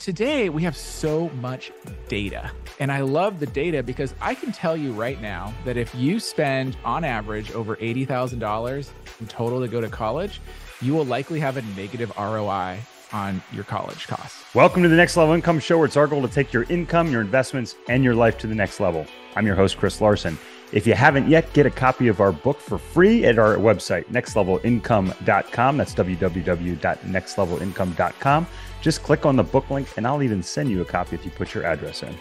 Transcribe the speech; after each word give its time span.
today 0.00 0.48
we 0.48 0.62
have 0.62 0.76
so 0.76 1.28
much 1.40 1.70
data. 2.08 2.50
And 2.80 2.90
I 2.90 3.02
love 3.02 3.38
the 3.38 3.46
data 3.46 3.82
because 3.82 4.14
I 4.20 4.34
can 4.34 4.50
tell 4.50 4.76
you 4.76 4.92
right 4.92 5.20
now 5.20 5.52
that 5.66 5.76
if 5.76 5.94
you 5.94 6.18
spend 6.18 6.76
on 6.84 7.04
average 7.04 7.52
over 7.52 7.76
$80,000 7.76 8.90
in 9.20 9.26
total 9.26 9.60
to 9.60 9.68
go 9.68 9.80
to 9.80 9.88
college, 9.88 10.40
you 10.80 10.94
will 10.94 11.04
likely 11.04 11.38
have 11.40 11.58
a 11.58 11.62
negative 11.76 12.10
ROI 12.18 12.78
on 13.12 13.42
your 13.52 13.64
college 13.64 14.06
costs. 14.06 14.42
Welcome 14.54 14.82
to 14.82 14.88
the 14.88 14.96
Next 14.96 15.16
Level 15.18 15.34
Income 15.34 15.60
Show, 15.60 15.76
where 15.76 15.86
it's 15.86 15.96
our 15.96 16.06
goal 16.06 16.22
to 16.22 16.28
take 16.28 16.52
your 16.52 16.62
income, 16.64 17.12
your 17.12 17.20
investments, 17.20 17.76
and 17.88 18.02
your 18.02 18.14
life 18.14 18.38
to 18.38 18.46
the 18.46 18.54
next 18.54 18.80
level. 18.80 19.04
I'm 19.36 19.46
your 19.46 19.56
host, 19.56 19.76
Chris 19.76 20.00
Larson. 20.00 20.38
If 20.72 20.86
you 20.86 20.94
haven't 20.94 21.28
yet, 21.28 21.52
get 21.52 21.66
a 21.66 21.70
copy 21.70 22.06
of 22.06 22.20
our 22.20 22.30
book 22.30 22.60
for 22.60 22.78
free 22.78 23.24
at 23.24 23.36
our 23.38 23.56
website, 23.56 24.04
nextlevelincome.com. 24.06 25.76
That's 25.76 25.94
www.nextlevelincome.com. 25.94 28.46
Just 28.80 29.02
click 29.02 29.26
on 29.26 29.36
the 29.36 29.42
book 29.42 29.68
link, 29.68 29.88
and 29.96 30.06
I'll 30.06 30.22
even 30.22 30.40
send 30.42 30.70
you 30.70 30.80
a 30.80 30.84
copy 30.84 31.16
if 31.16 31.24
you 31.24 31.32
put 31.32 31.54
your 31.54 31.64
address 31.64 32.04
in. 32.04 32.16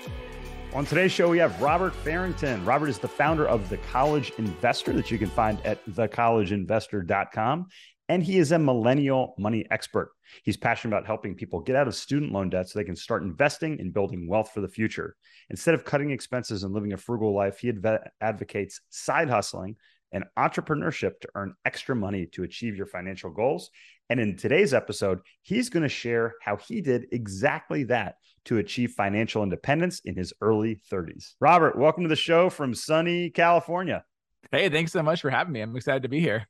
On 0.74 0.86
today's 0.86 1.12
show, 1.12 1.30
we 1.30 1.40
have 1.40 1.60
Robert 1.62 1.96
Farrington. 1.96 2.64
Robert 2.66 2.90
is 2.90 3.00
the 3.00 3.08
founder 3.08 3.48
of 3.48 3.70
The 3.70 3.78
College 3.78 4.34
Investor 4.38 4.94
that 4.94 5.10
you 5.10 5.18
can 5.18 5.30
find 5.30 5.60
at 5.66 5.84
thecollegeinvestor.com. 5.86 7.68
And 8.08 8.24
he 8.24 8.38
is 8.40 8.52
a 8.52 8.60
millennial 8.60 9.36
money 9.38 9.66
expert. 9.70 10.12
He's 10.44 10.58
passionate 10.58 10.96
about 10.96 11.06
helping 11.06 11.36
people 11.36 11.60
get 11.60 11.76
out 11.76 11.88
of 11.88 11.96
student 11.96 12.32
loan 12.32 12.50
debt 12.50 12.70
so 12.70 12.80
they 12.80 12.86
can 12.86 12.96
start 12.96 13.24
investing 13.24 13.80
and 13.80 13.94
building 13.94 14.28
wealth 14.28 14.52
for 14.54 14.62
the 14.62 14.68
future. 14.68 15.16
Instead 15.50 15.76
of 15.76 15.86
cutting 15.86 16.12
expenses 16.12 16.64
and 16.64 16.74
living 16.74 16.94
a 16.94 16.98
frugal 16.98 17.36
life, 17.36 17.60
he 17.60 17.70
adv- 17.70 18.08
advocates 18.22 18.82
side 18.90 19.30
hustling 19.30 19.76
and 20.12 20.24
entrepreneurship 20.38 21.20
to 21.22 21.30
earn 21.36 21.54
extra 21.66 21.96
money 21.96 22.26
to 22.28 22.44
achieve 22.44 22.76
your 22.76 22.86
financial 22.86 23.30
goals. 23.30 23.70
And 24.10 24.20
in 24.20 24.38
today's 24.38 24.74
episode, 24.74 25.20
he's 25.44 25.70
going 25.70 25.84
to 25.84 25.90
share 25.90 26.34
how 26.42 26.58
he 26.58 26.82
did 26.82 27.06
exactly 27.12 27.84
that 27.86 28.16
to 28.46 28.58
achieve 28.58 28.92
financial 28.92 29.44
independence 29.44 30.02
in 30.04 30.16
his 30.16 30.34
early 30.42 30.82
30s. 30.92 31.34
Robert, 31.40 31.78
welcome 31.78 32.04
to 32.04 32.10
the 32.10 32.16
show 32.16 32.50
from 32.50 32.74
sunny 32.74 33.30
California. 33.30 34.04
Hey, 34.52 34.70
thanks 34.70 34.92
so 34.92 35.04
much 35.04 35.22
for 35.22 35.30
having 35.30 35.54
me. 35.54 35.62
I'm 35.62 35.76
excited 35.76 36.04
to 36.04 36.10
be 36.10 36.20
here. 36.20 36.48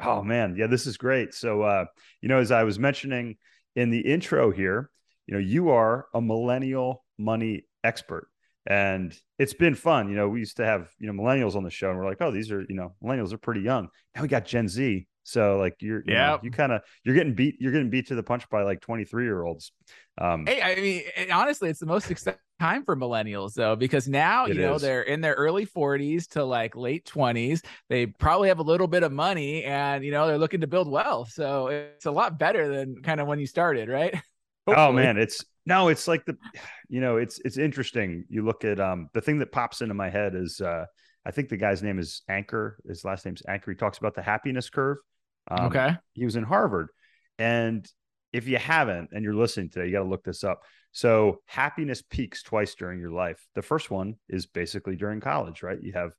Oh 0.00 0.22
man, 0.22 0.56
yeah, 0.56 0.66
this 0.66 0.86
is 0.86 0.96
great. 0.96 1.34
So, 1.34 1.62
uh, 1.62 1.84
you 2.20 2.28
know, 2.28 2.38
as 2.38 2.50
I 2.50 2.64
was 2.64 2.78
mentioning 2.78 3.36
in 3.76 3.90
the 3.90 4.00
intro 4.00 4.50
here, 4.50 4.90
you 5.26 5.34
know, 5.34 5.40
you 5.40 5.70
are 5.70 6.06
a 6.12 6.20
millennial 6.20 7.04
money 7.18 7.66
expert, 7.84 8.28
and 8.66 9.16
it's 9.38 9.54
been 9.54 9.74
fun. 9.74 10.08
You 10.08 10.16
know, 10.16 10.28
we 10.28 10.40
used 10.40 10.56
to 10.56 10.64
have 10.64 10.90
you 10.98 11.10
know 11.10 11.22
millennials 11.22 11.54
on 11.54 11.62
the 11.62 11.70
show, 11.70 11.90
and 11.90 11.98
we're 11.98 12.06
like, 12.06 12.20
oh, 12.20 12.32
these 12.32 12.50
are 12.50 12.60
you 12.68 12.74
know 12.74 12.94
millennials 13.02 13.32
are 13.32 13.38
pretty 13.38 13.60
young. 13.60 13.88
Now 14.14 14.22
we 14.22 14.28
got 14.28 14.44
Gen 14.44 14.68
Z, 14.68 15.06
so 15.22 15.58
like 15.58 15.76
you're 15.80 16.02
you 16.06 16.12
yeah 16.12 16.16
know, 16.16 16.38
you 16.42 16.50
kind 16.50 16.72
of 16.72 16.82
you're 17.04 17.14
getting 17.14 17.34
beat 17.34 17.56
you're 17.60 17.72
getting 17.72 17.90
beat 17.90 18.08
to 18.08 18.16
the 18.16 18.22
punch 18.22 18.48
by 18.50 18.62
like 18.62 18.80
23 18.80 19.24
year 19.24 19.42
olds. 19.44 19.72
Um, 20.18 20.46
hey, 20.46 20.60
I 20.60 20.74
mean, 20.76 21.30
honestly, 21.32 21.70
it's 21.70 21.80
the 21.80 21.86
most 21.86 22.10
exciting 22.10 22.40
time 22.60 22.84
for 22.84 22.96
millennials 22.96 23.54
though, 23.54 23.76
because 23.76 24.08
now 24.08 24.46
you 24.46 24.54
know 24.54 24.74
is. 24.74 24.82
they're 24.82 25.02
in 25.02 25.20
their 25.20 25.34
early 25.34 25.66
40s 25.66 26.28
to 26.30 26.44
like 26.44 26.76
late 26.76 27.04
20s. 27.04 27.64
They 27.88 28.06
probably 28.06 28.48
have 28.48 28.58
a 28.58 28.64
little 28.64 28.86
bit 28.86 29.02
of 29.02 29.12
money, 29.12 29.64
and 29.64 30.04
you 30.04 30.10
know 30.10 30.26
they're 30.26 30.38
looking 30.38 30.60
to 30.62 30.66
build 30.66 30.90
wealth. 30.90 31.32
So 31.32 31.68
it's 31.68 32.06
a 32.06 32.10
lot 32.10 32.38
better 32.38 32.68
than 32.68 33.02
kind 33.02 33.20
of 33.20 33.26
when 33.26 33.38
you 33.38 33.46
started, 33.46 33.88
right? 33.88 34.14
oh 34.66 34.92
man, 34.92 35.16
it's 35.16 35.44
no, 35.66 35.88
it's 35.88 36.06
like 36.06 36.24
the, 36.24 36.36
you 36.88 37.00
know, 37.00 37.16
it's 37.16 37.38
it's 37.44 37.58
interesting. 37.58 38.24
You 38.28 38.44
look 38.44 38.64
at 38.64 38.80
um 38.80 39.08
the 39.14 39.20
thing 39.20 39.38
that 39.38 39.52
pops 39.52 39.80
into 39.80 39.94
my 39.94 40.10
head 40.10 40.34
is 40.34 40.60
uh 40.60 40.84
I 41.26 41.30
think 41.30 41.48
the 41.48 41.56
guy's 41.56 41.82
name 41.82 41.98
is 41.98 42.22
Achor 42.30 42.78
His 42.86 43.04
last 43.04 43.24
name's 43.24 43.42
Achor 43.48 43.70
He 43.70 43.76
talks 43.76 43.98
about 43.98 44.14
the 44.14 44.22
happiness 44.22 44.68
curve. 44.68 44.98
Um, 45.50 45.66
okay. 45.66 45.96
He 46.12 46.24
was 46.24 46.36
in 46.36 46.44
Harvard. 46.44 46.88
And 47.38 47.86
if 48.32 48.46
you 48.46 48.58
haven't 48.58 49.10
and 49.12 49.24
you're 49.24 49.34
listening 49.34 49.70
today, 49.70 49.86
you 49.86 49.92
got 49.92 50.00
to 50.00 50.08
look 50.08 50.24
this 50.24 50.44
up. 50.44 50.62
So 50.94 51.40
happiness 51.46 52.02
peaks 52.02 52.44
twice 52.44 52.76
during 52.76 53.00
your 53.00 53.10
life. 53.10 53.44
The 53.56 53.62
first 53.62 53.90
one 53.90 54.14
is 54.28 54.46
basically 54.46 54.94
during 54.94 55.20
college, 55.20 55.64
right? 55.64 55.82
You 55.82 55.92
have, 55.94 56.12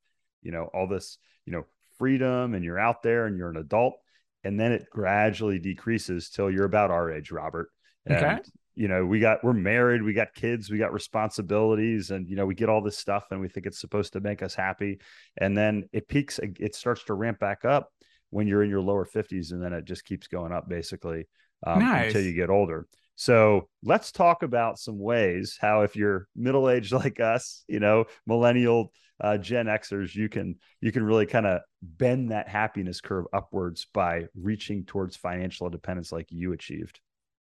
you 0.44 0.52
know, 0.52 0.70
all 0.74 0.86
this, 0.86 1.18
you 1.46 1.54
know, 1.54 1.64
freedom 1.98 2.54
and 2.54 2.64
you're 2.64 2.78
out 2.78 3.02
there 3.02 3.26
and 3.26 3.38
you're 3.38 3.50
an 3.50 3.56
adult. 3.56 3.96
And 4.44 4.60
then 4.60 4.74
it 4.74 4.88
gradually 4.92 5.60
decreases 5.60 6.30
till 6.30 6.52
you're 6.52 6.66
about 6.66 6.92
our 6.92 7.10
age, 7.10 7.32
Robert. 7.32 7.70
And, 8.06 8.18
okay. 8.18 8.40
you 8.76 8.90
know, 8.90 9.06
we 9.06 9.22
got, 9.22 9.46
we're 9.46 9.54
married, 9.54 10.04
we 10.04 10.12
got 10.12 10.34
kids, 10.36 10.70
we 10.70 10.78
got 10.78 10.92
responsibilities, 10.92 12.12
and, 12.12 12.28
you 12.28 12.36
know, 12.36 12.46
we 12.46 12.54
get 12.54 12.68
all 12.68 12.82
this 12.82 12.98
stuff 12.98 13.28
and 13.32 13.40
we 13.40 13.48
think 13.48 13.66
it's 13.68 13.80
supposed 13.80 14.12
to 14.14 14.20
make 14.20 14.44
us 14.44 14.56
happy. 14.56 15.00
And 15.38 15.58
then 15.58 15.88
it 15.94 16.10
peaks, 16.10 16.38
it 16.38 16.76
starts 16.76 17.06
to 17.06 17.14
ramp 17.14 17.40
back 17.40 17.64
up 17.64 17.94
when 18.30 18.46
you're 18.46 18.62
in 18.62 18.70
your 18.70 18.82
lower 18.82 19.06
50s 19.06 19.54
and 19.54 19.64
then 19.64 19.72
it 19.72 19.86
just 19.86 20.04
keeps 20.04 20.28
going 20.28 20.52
up 20.52 20.68
basically 20.68 21.30
um, 21.66 21.80
nice. 21.80 22.08
until 22.08 22.22
you 22.22 22.34
get 22.34 22.50
older 22.50 22.86
so 23.16 23.68
let's 23.84 24.12
talk 24.12 24.44
about 24.44 24.80
some 24.80 25.00
ways 25.00 25.58
how 25.60 25.82
if 25.82 25.96
you're 25.96 26.28
middle 26.36 26.70
aged 26.70 26.92
like 26.92 27.20
us 27.20 27.64
you 27.68 27.80
know 27.80 28.06
millennial 28.26 28.92
uh, 29.22 29.38
gen 29.38 29.68
xers 29.68 30.14
you 30.14 30.28
can 30.28 30.56
you 30.82 30.92
can 30.92 31.04
really 31.04 31.26
kind 31.26 31.46
of 31.46 31.62
bend 31.82 32.32
that 32.32 32.50
happiness 32.50 33.00
curve 33.00 33.26
upwards 33.34 33.88
by 33.94 34.26
reaching 34.36 34.84
towards 34.84 35.16
financial 35.16 35.66
independence 35.66 36.12
like 36.12 36.28
you 36.30 36.52
achieved 36.54 37.00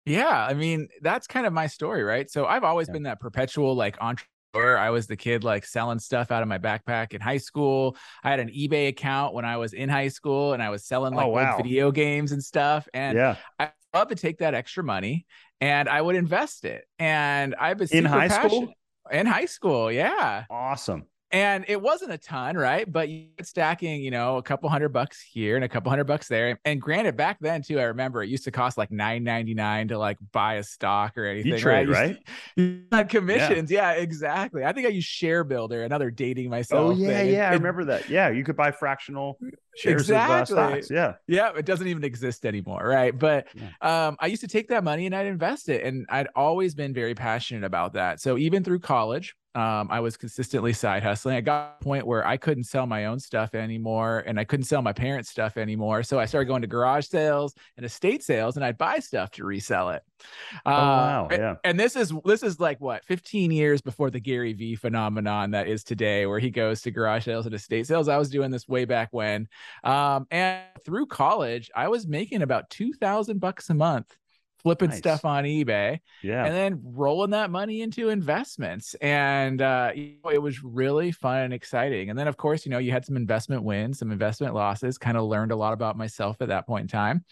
yeah, 0.08 0.46
I 0.48 0.54
mean, 0.54 0.86
that's 1.02 1.26
kind 1.26 1.46
of 1.46 1.52
my 1.52 1.66
story, 1.66 2.04
right? 2.04 2.30
So 2.30 2.46
I've 2.46 2.62
always 2.62 2.86
yeah. 2.86 2.92
been 2.92 3.02
that 3.02 3.18
perpetual 3.18 3.74
like 3.74 3.96
entrepreneur 4.00 4.28
I 4.56 4.90
was 4.90 5.06
the 5.06 5.16
kid 5.16 5.44
like 5.44 5.66
selling 5.66 5.98
stuff 5.98 6.30
out 6.30 6.42
of 6.42 6.48
my 6.48 6.58
backpack 6.58 7.12
in 7.12 7.20
high 7.20 7.36
school. 7.38 7.96
I 8.24 8.30
had 8.30 8.40
an 8.40 8.48
eBay 8.48 8.88
account 8.88 9.34
when 9.34 9.44
I 9.44 9.58
was 9.58 9.72
in 9.74 9.88
high 9.88 10.08
school 10.08 10.54
and 10.54 10.62
I 10.62 10.70
was 10.70 10.86
selling 10.86 11.14
like 11.14 11.26
oh, 11.26 11.30
wow. 11.30 11.56
video 11.56 11.90
games 11.90 12.32
and 12.32 12.42
stuff. 12.42 12.88
And 12.94 13.16
yeah. 13.16 13.36
I 13.58 13.70
love 13.94 14.08
to 14.08 14.14
take 14.14 14.38
that 14.38 14.54
extra 14.54 14.82
money 14.82 15.26
and 15.60 15.88
I 15.88 16.00
would 16.00 16.16
invest 16.16 16.64
it. 16.64 16.84
And 16.98 17.54
I 17.58 17.72
was 17.74 17.92
in 17.92 18.04
high 18.04 18.28
school. 18.28 18.72
In 19.10 19.26
high 19.26 19.46
school, 19.46 19.92
yeah. 19.92 20.44
Awesome 20.50 21.06
and 21.32 21.64
it 21.66 21.80
wasn't 21.80 22.12
a 22.12 22.18
ton, 22.18 22.56
right? 22.56 22.90
But 22.90 23.08
you 23.08 23.26
stacking, 23.42 24.02
you 24.02 24.10
know, 24.10 24.36
a 24.36 24.42
couple 24.42 24.68
hundred 24.68 24.90
bucks 24.90 25.20
here 25.20 25.56
and 25.56 25.64
a 25.64 25.68
couple 25.68 25.90
hundred 25.90 26.04
bucks 26.04 26.28
there. 26.28 26.58
And 26.64 26.80
granted, 26.80 27.16
back 27.16 27.38
then 27.40 27.62
too, 27.62 27.80
I 27.80 27.84
remember 27.84 28.22
it 28.22 28.28
used 28.28 28.44
to 28.44 28.52
cost 28.52 28.78
like 28.78 28.92
nine 28.92 29.24
ninety 29.24 29.54
nine 29.54 29.88
to 29.88 29.98
like 29.98 30.18
buy 30.32 30.54
a 30.54 30.62
stock 30.62 31.18
or 31.18 31.24
anything. 31.24 31.52
You 31.52 31.58
trade, 31.58 31.88
right? 31.88 32.18
right? 32.56 33.08
commissions, 33.08 33.70
yeah. 33.70 33.94
yeah. 33.94 34.00
exactly. 34.00 34.64
I 34.64 34.72
think 34.72 34.86
I 34.86 34.90
used 34.90 35.08
ShareBuilder, 35.08 35.84
another 35.84 36.10
dating 36.10 36.48
myself. 36.48 36.92
Oh 36.92 36.96
yeah, 36.96 37.08
thing. 37.08 37.34
yeah, 37.34 37.50
I 37.50 37.54
remember 37.54 37.84
that. 37.86 38.08
Yeah, 38.08 38.30
you 38.30 38.44
could 38.44 38.56
buy 38.56 38.70
fractional 38.70 39.38
shares 39.76 40.02
exactly. 40.02 40.56
of 40.56 40.58
uh, 40.58 40.70
stocks. 40.70 40.90
Yeah, 40.90 41.14
yeah, 41.26 41.52
it 41.56 41.66
doesn't 41.66 41.88
even 41.88 42.04
exist 42.04 42.46
anymore, 42.46 42.86
right? 42.86 43.16
But 43.16 43.48
yeah. 43.54 44.06
um, 44.06 44.16
I 44.20 44.28
used 44.28 44.42
to 44.42 44.48
take 44.48 44.68
that 44.68 44.84
money 44.84 45.06
and 45.06 45.14
I'd 45.14 45.26
invest 45.26 45.68
it, 45.68 45.84
and 45.84 46.06
I'd 46.08 46.28
always 46.36 46.74
been 46.76 46.94
very 46.94 47.14
passionate 47.14 47.64
about 47.64 47.94
that. 47.94 48.20
So 48.20 48.38
even 48.38 48.62
through 48.62 48.78
college 48.80 49.34
um, 49.56 49.88
I 49.90 50.00
was 50.00 50.18
consistently 50.18 50.74
side 50.74 51.02
hustling. 51.02 51.34
I 51.34 51.40
got 51.40 51.78
a 51.80 51.84
point 51.84 52.06
where 52.06 52.26
I 52.26 52.36
couldn't 52.36 52.64
sell 52.64 52.86
my 52.86 53.06
own 53.06 53.18
stuff 53.18 53.54
anymore 53.54 54.22
and 54.26 54.38
I 54.38 54.44
couldn't 54.44 54.64
sell 54.66 54.82
my 54.82 54.92
parents' 54.92 55.30
stuff 55.30 55.56
anymore. 55.56 56.02
So 56.02 56.18
I 56.18 56.26
started 56.26 56.44
going 56.44 56.60
to 56.60 56.68
garage 56.68 57.06
sales 57.06 57.54
and 57.78 57.86
estate 57.86 58.22
sales 58.22 58.56
and 58.56 58.64
I'd 58.66 58.76
buy 58.76 58.98
stuff 58.98 59.30
to 59.32 59.46
resell 59.46 59.88
it. 59.90 60.02
Oh, 60.66 60.70
wow. 60.70 61.28
Uh, 61.30 61.34
yeah. 61.34 61.54
And 61.64 61.80
this 61.80 61.96
is 61.96 62.12
this 62.26 62.42
is 62.42 62.60
like 62.60 62.82
what 62.82 63.02
15 63.06 63.50
years 63.50 63.80
before 63.80 64.10
the 64.10 64.20
Gary 64.20 64.52
Vee 64.52 64.76
phenomenon 64.76 65.52
that 65.52 65.68
is 65.68 65.82
today, 65.84 66.26
where 66.26 66.38
he 66.38 66.50
goes 66.50 66.82
to 66.82 66.90
garage 66.90 67.24
sales 67.24 67.46
and 67.46 67.54
estate 67.54 67.86
sales. 67.86 68.08
I 68.08 68.18
was 68.18 68.28
doing 68.28 68.50
this 68.50 68.68
way 68.68 68.84
back 68.84 69.08
when. 69.12 69.48
Um, 69.84 70.26
and 70.30 70.64
through 70.84 71.06
college, 71.06 71.70
I 71.74 71.88
was 71.88 72.06
making 72.06 72.42
about 72.42 72.68
two 72.68 72.92
thousand 72.92 73.40
bucks 73.40 73.70
a 73.70 73.74
month 73.74 74.14
flipping 74.66 74.90
nice. 74.90 74.98
stuff 74.98 75.24
on 75.24 75.44
eBay, 75.44 76.00
yeah, 76.24 76.44
and 76.44 76.52
then 76.52 76.80
rolling 76.82 77.30
that 77.30 77.52
money 77.52 77.82
into 77.82 78.08
investments. 78.08 78.94
And 78.94 79.62
uh, 79.62 79.92
you 79.94 80.16
know, 80.24 80.30
it 80.30 80.42
was 80.42 80.64
really 80.64 81.12
fun 81.12 81.38
and 81.38 81.54
exciting. 81.54 82.10
And 82.10 82.18
then, 82.18 82.26
of 82.26 82.36
course, 82.36 82.66
you 82.66 82.72
know, 82.72 82.78
you 82.78 82.90
had 82.90 83.04
some 83.04 83.14
investment 83.14 83.62
wins, 83.62 84.00
some 84.00 84.10
investment 84.10 84.54
losses. 84.54 84.98
Kind 84.98 85.16
of 85.16 85.22
learned 85.22 85.52
a 85.52 85.56
lot 85.56 85.72
about 85.72 85.96
myself 85.96 86.38
at 86.40 86.48
that 86.48 86.66
point 86.66 86.82
in 86.82 86.88
time, 86.88 87.24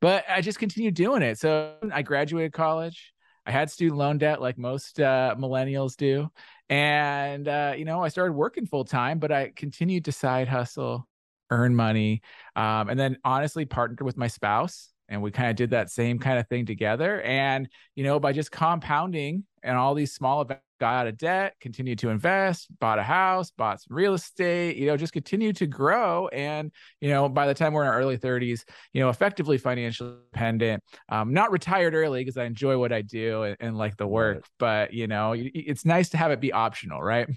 but 0.00 0.24
I 0.28 0.40
just 0.40 0.60
continued 0.60 0.94
doing 0.94 1.22
it. 1.22 1.36
So 1.40 1.74
I 1.92 2.02
graduated 2.02 2.52
college. 2.52 3.12
I 3.44 3.50
had 3.50 3.72
student 3.72 3.98
loan 3.98 4.18
debt, 4.18 4.40
like 4.40 4.56
most 4.56 5.00
uh, 5.00 5.34
millennials 5.36 5.96
do, 5.96 6.30
and 6.68 7.48
uh, 7.48 7.74
you 7.76 7.86
know, 7.86 8.04
I 8.04 8.08
started 8.08 8.34
working 8.34 8.66
full 8.66 8.84
time, 8.84 9.18
but 9.18 9.32
I 9.32 9.50
continued 9.56 10.04
to 10.04 10.12
side 10.12 10.46
hustle, 10.46 11.08
earn 11.50 11.74
money, 11.74 12.22
um, 12.54 12.88
and 12.88 13.00
then 13.00 13.16
honestly 13.24 13.64
partnered 13.64 14.02
with 14.02 14.16
my 14.16 14.28
spouse 14.28 14.92
and 15.08 15.22
we 15.22 15.30
kind 15.30 15.50
of 15.50 15.56
did 15.56 15.70
that 15.70 15.90
same 15.90 16.18
kind 16.18 16.38
of 16.38 16.46
thing 16.48 16.66
together. 16.66 17.20
And 17.22 17.68
you 17.94 18.04
know 18.04 18.20
by 18.20 18.32
just 18.32 18.50
compounding 18.50 19.44
and 19.62 19.76
all 19.76 19.94
these 19.94 20.12
small 20.12 20.42
events 20.42 20.62
got 20.80 20.94
out 20.94 21.06
of 21.08 21.18
debt 21.18 21.54
continued 21.60 21.98
to 21.98 22.08
invest 22.08 22.68
bought 22.78 23.00
a 23.00 23.02
house 23.02 23.50
bought 23.50 23.80
some 23.80 23.96
real 23.96 24.14
estate 24.14 24.76
you 24.76 24.86
know 24.86 24.96
just 24.96 25.12
continued 25.12 25.56
to 25.56 25.66
grow. 25.66 26.28
And 26.28 26.70
you 27.00 27.08
know 27.08 27.28
by 27.28 27.46
the 27.46 27.54
time 27.54 27.72
we're 27.72 27.82
in 27.82 27.88
our 27.88 27.98
early 27.98 28.16
30s 28.16 28.62
you 28.92 29.00
know 29.00 29.08
effectively 29.08 29.58
financially 29.58 30.14
independent 30.32 30.82
um, 31.08 31.32
not 31.32 31.50
retired 31.50 31.94
early 31.94 32.20
because 32.20 32.36
i 32.36 32.44
enjoy 32.44 32.78
what 32.78 32.92
i 32.92 33.02
do 33.02 33.42
and, 33.42 33.56
and 33.60 33.76
like 33.76 33.96
the 33.96 34.06
work 34.06 34.44
but 34.58 34.92
you 34.92 35.06
know 35.06 35.34
it's 35.36 35.84
nice 35.84 36.10
to 36.10 36.16
have 36.16 36.30
it 36.30 36.40
be 36.40 36.52
optional 36.52 37.02
right? 37.02 37.28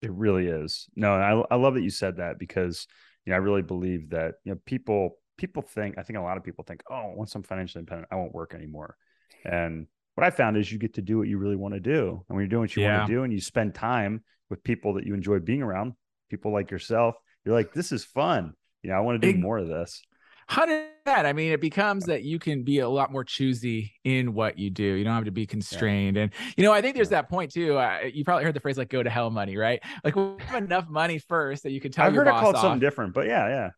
It 0.00 0.12
really 0.12 0.46
is. 0.46 0.86
No 0.94 1.12
I, 1.12 1.54
I 1.54 1.56
love 1.56 1.74
that 1.74 1.82
you 1.82 1.90
said 1.90 2.16
that 2.16 2.38
because 2.38 2.86
you 3.24 3.30
know 3.30 3.36
i 3.36 3.40
really 3.40 3.62
believe 3.62 4.10
that 4.10 4.34
you 4.44 4.52
know 4.52 4.58
people 4.64 5.16
people 5.38 5.62
think, 5.62 5.96
I 5.96 6.02
think 6.02 6.18
a 6.18 6.22
lot 6.22 6.36
of 6.36 6.44
people 6.44 6.64
think, 6.64 6.82
oh, 6.90 7.12
once 7.14 7.34
I'm 7.34 7.42
financially 7.42 7.80
independent, 7.80 8.08
I 8.10 8.16
won't 8.16 8.34
work 8.34 8.52
anymore. 8.54 8.96
And 9.44 9.86
what 10.14 10.26
I 10.26 10.30
found 10.30 10.56
is 10.56 10.70
you 10.70 10.78
get 10.78 10.94
to 10.94 11.02
do 11.02 11.16
what 11.16 11.28
you 11.28 11.38
really 11.38 11.56
want 11.56 11.74
to 11.74 11.80
do. 11.80 12.24
And 12.28 12.36
when 12.36 12.40
you're 12.40 12.48
doing 12.48 12.62
what 12.62 12.76
you 12.76 12.82
yeah. 12.82 12.98
want 12.98 13.08
to 13.08 13.14
do 13.14 13.22
and 13.22 13.32
you 13.32 13.40
spend 13.40 13.74
time 13.74 14.22
with 14.50 14.62
people 14.64 14.94
that 14.94 15.06
you 15.06 15.14
enjoy 15.14 15.38
being 15.38 15.62
around, 15.62 15.94
people 16.28 16.52
like 16.52 16.70
yourself, 16.70 17.14
you're 17.44 17.54
like, 17.54 17.72
this 17.72 17.92
is 17.92 18.04
fun. 18.04 18.52
You 18.82 18.90
know, 18.90 18.96
I 18.96 19.00
want 19.00 19.22
to 19.22 19.26
do 19.32 19.38
it, 19.38 19.40
more 19.40 19.58
of 19.58 19.68
this. 19.68 20.02
Hundred. 20.48 20.88
I 21.06 21.32
mean, 21.32 21.52
it 21.52 21.60
becomes 21.60 22.04
that 22.06 22.22
you 22.22 22.38
can 22.38 22.64
be 22.64 22.80
a 22.80 22.88
lot 22.88 23.12
more 23.12 23.24
choosy 23.24 23.92
in 24.04 24.34
what 24.34 24.58
you 24.58 24.70
do. 24.70 24.82
You 24.82 25.04
don't 25.04 25.14
have 25.14 25.24
to 25.24 25.30
be 25.30 25.46
constrained. 25.46 26.16
Yeah. 26.16 26.24
And 26.24 26.32
you 26.56 26.64
know, 26.64 26.72
I 26.72 26.82
think 26.82 26.96
there's 26.96 27.10
yeah. 27.10 27.22
that 27.22 27.30
point 27.30 27.52
too. 27.52 27.78
Uh, 27.78 28.00
you 28.12 28.24
probably 28.24 28.44
heard 28.44 28.54
the 28.54 28.60
phrase 28.60 28.76
like 28.76 28.88
"go 28.88 29.02
to 29.02 29.08
hell" 29.08 29.30
money, 29.30 29.56
right? 29.56 29.82
Like, 30.04 30.16
we 30.16 30.34
have 30.40 30.62
enough 30.62 30.88
money 30.88 31.18
first 31.18 31.62
that 31.62 31.70
you 31.70 31.80
can 31.80 31.92
tell. 31.92 32.06
I've 32.06 32.14
your 32.14 32.24
heard 32.24 32.30
boss 32.30 32.40
it 32.40 32.42
called 32.42 32.54
off. 32.56 32.62
something 32.62 32.80
different, 32.80 33.14
but 33.14 33.26
yeah, 33.26 33.48
yeah 33.48 33.70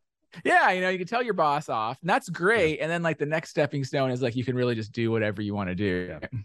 yeah 0.45 0.71
you 0.71 0.81
know 0.81 0.89
you 0.89 0.99
can 0.99 1.07
tell 1.07 1.23
your 1.23 1.35
boss 1.35 1.69
off 1.69 1.99
and 2.01 2.11
that's 2.11 2.29
great 2.29 2.79
yeah. 2.79 2.85
and 2.85 2.91
then 2.91 3.03
like 3.03 3.19
the 3.19 3.27
next 3.27 3.51
stepping 3.51 3.85
stone 3.85 4.11
is 4.11 4.23
like 4.23 4.37
you 4.37 4.45
can 4.45 4.57
really 4.57 4.75
just 4.75 4.93
do 4.93 5.11
whatever 5.11 5.43
you 5.43 5.55
want 5.55 5.69
to 5.69 5.75
do. 5.75 6.17
Yeah. 6.21 6.39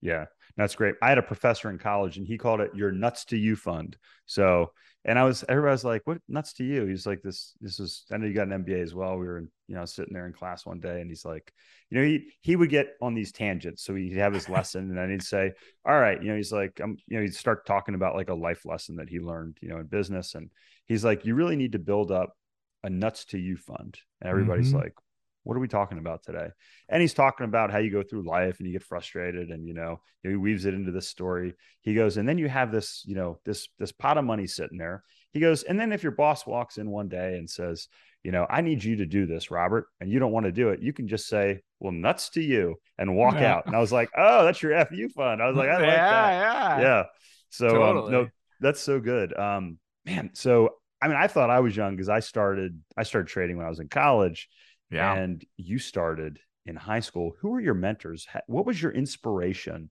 yeah 0.00 0.24
that's 0.56 0.76
great. 0.76 0.94
I 1.02 1.08
had 1.08 1.18
a 1.18 1.22
professor 1.22 1.68
in 1.68 1.78
college 1.78 2.16
and 2.16 2.26
he 2.26 2.38
called 2.38 2.60
it 2.60 2.70
your 2.74 2.92
nuts 2.92 3.24
to 3.26 3.36
you 3.36 3.56
fund. 3.56 3.96
So 4.26 4.72
and 5.06 5.18
i 5.18 5.24
was 5.24 5.44
everybody 5.48 5.72
was 5.72 5.84
like 5.84 6.02
what? 6.04 6.18
Nuts 6.28 6.54
to 6.54 6.64
you? 6.64 6.86
He's 6.86 7.06
like 7.06 7.22
this 7.22 7.54
this 7.60 7.80
is 7.80 8.04
i 8.12 8.16
know 8.16 8.26
you 8.26 8.34
got 8.34 8.48
an 8.48 8.64
mba 8.64 8.82
as 8.82 8.94
well. 8.94 9.16
We 9.16 9.26
were 9.26 9.44
you 9.66 9.74
know 9.74 9.84
sitting 9.84 10.14
there 10.14 10.26
in 10.26 10.32
class 10.32 10.66
one 10.66 10.80
day 10.80 11.00
and 11.00 11.10
he's 11.10 11.24
like 11.24 11.52
you 11.90 11.98
know 11.98 12.04
he 12.04 12.28
he 12.40 12.56
would 12.56 12.70
get 12.70 12.94
on 13.00 13.14
these 13.14 13.32
tangents 13.32 13.82
so 13.82 13.94
he'd 13.94 14.16
have 14.16 14.34
his 14.34 14.48
lesson 14.48 14.90
and 14.90 14.98
then 14.98 15.10
he'd 15.10 15.22
say 15.22 15.52
all 15.86 15.98
right 15.98 16.22
you 16.22 16.28
know 16.28 16.36
he's 16.36 16.52
like 16.52 16.80
i'm 16.82 16.96
you 17.06 17.16
know 17.16 17.22
he'd 17.22 17.34
start 17.34 17.66
talking 17.66 17.94
about 17.94 18.14
like 18.14 18.28
a 18.28 18.34
life 18.34 18.66
lesson 18.66 18.96
that 18.96 19.08
he 19.08 19.20
learned 19.20 19.56
you 19.62 19.68
know 19.68 19.78
in 19.78 19.86
business 19.86 20.34
and 20.34 20.50
he's 20.86 21.04
like 21.04 21.24
you 21.24 21.34
really 21.34 21.56
need 21.56 21.72
to 21.72 21.78
build 21.78 22.10
up 22.10 22.36
a 22.84 22.90
nuts 22.90 23.24
to 23.26 23.38
you 23.38 23.56
fund. 23.56 23.98
And 24.20 24.30
everybody's 24.30 24.68
mm-hmm. 24.68 24.78
like, 24.78 24.94
what 25.42 25.56
are 25.56 25.60
we 25.60 25.68
talking 25.68 25.98
about 25.98 26.22
today? 26.22 26.48
And 26.88 27.02
he's 27.02 27.14
talking 27.14 27.44
about 27.44 27.70
how 27.70 27.78
you 27.78 27.90
go 27.90 28.02
through 28.02 28.28
life 28.28 28.58
and 28.58 28.66
you 28.66 28.72
get 28.72 28.82
frustrated 28.82 29.50
and, 29.50 29.66
you 29.66 29.74
know, 29.74 30.00
he 30.22 30.36
weaves 30.36 30.64
it 30.64 30.74
into 30.74 30.92
this 30.92 31.08
story. 31.08 31.54
He 31.82 31.94
goes, 31.94 32.16
and 32.16 32.28
then 32.28 32.38
you 32.38 32.48
have 32.48 32.70
this, 32.70 33.02
you 33.04 33.14
know, 33.14 33.40
this, 33.44 33.68
this 33.78 33.92
pot 33.92 34.16
of 34.16 34.24
money 34.24 34.46
sitting 34.46 34.78
there. 34.78 35.02
He 35.32 35.40
goes, 35.40 35.62
and 35.64 35.78
then 35.78 35.92
if 35.92 36.02
your 36.02 36.12
boss 36.12 36.46
walks 36.46 36.78
in 36.78 36.90
one 36.90 37.08
day 37.08 37.36
and 37.36 37.48
says, 37.48 37.88
you 38.22 38.32
know, 38.32 38.46
I 38.48 38.62
need 38.62 38.82
you 38.82 38.96
to 38.96 39.06
do 39.06 39.26
this, 39.26 39.50
Robert, 39.50 39.86
and 40.00 40.10
you 40.10 40.18
don't 40.18 40.32
want 40.32 40.46
to 40.46 40.52
do 40.52 40.70
it, 40.70 40.80
you 40.80 40.92
can 40.92 41.08
just 41.08 41.26
say, 41.26 41.60
well, 41.78 41.92
nuts 41.92 42.30
to 42.30 42.42
you 42.42 42.76
and 42.96 43.16
walk 43.16 43.34
yeah. 43.34 43.54
out. 43.54 43.66
And 43.66 43.76
I 43.76 43.80
was 43.80 43.92
like, 43.92 44.08
oh, 44.16 44.44
that's 44.44 44.62
your 44.62 44.82
FU 44.86 45.08
fund. 45.10 45.42
I 45.42 45.46
was 45.46 45.56
like, 45.56 45.68
I 45.68 45.74
like 45.74 45.82
yeah, 45.86 45.96
that. 45.98 46.80
Yeah. 46.80 46.80
Yeah. 46.80 47.02
So, 47.50 47.68
totally. 47.68 48.06
um, 48.06 48.12
no, 48.12 48.28
that's 48.60 48.80
so 48.80 48.98
good. 48.98 49.36
Um, 49.38 49.78
man, 50.06 50.30
so 50.32 50.70
I 51.04 51.08
mean, 51.08 51.18
I 51.18 51.26
thought 51.26 51.50
I 51.50 51.60
was 51.60 51.76
young 51.76 51.94
because 51.94 52.08
I 52.08 52.20
started 52.20 52.80
I 52.96 53.02
started 53.02 53.28
trading 53.28 53.58
when 53.58 53.66
I 53.66 53.68
was 53.68 53.78
in 53.78 53.88
college. 53.88 54.48
Yeah. 54.90 55.12
And 55.12 55.44
you 55.58 55.78
started 55.78 56.38
in 56.64 56.76
high 56.76 57.00
school. 57.00 57.34
Who 57.40 57.50
were 57.50 57.60
your 57.60 57.74
mentors? 57.74 58.26
What 58.46 58.64
was 58.64 58.80
your 58.80 58.90
inspiration 58.90 59.90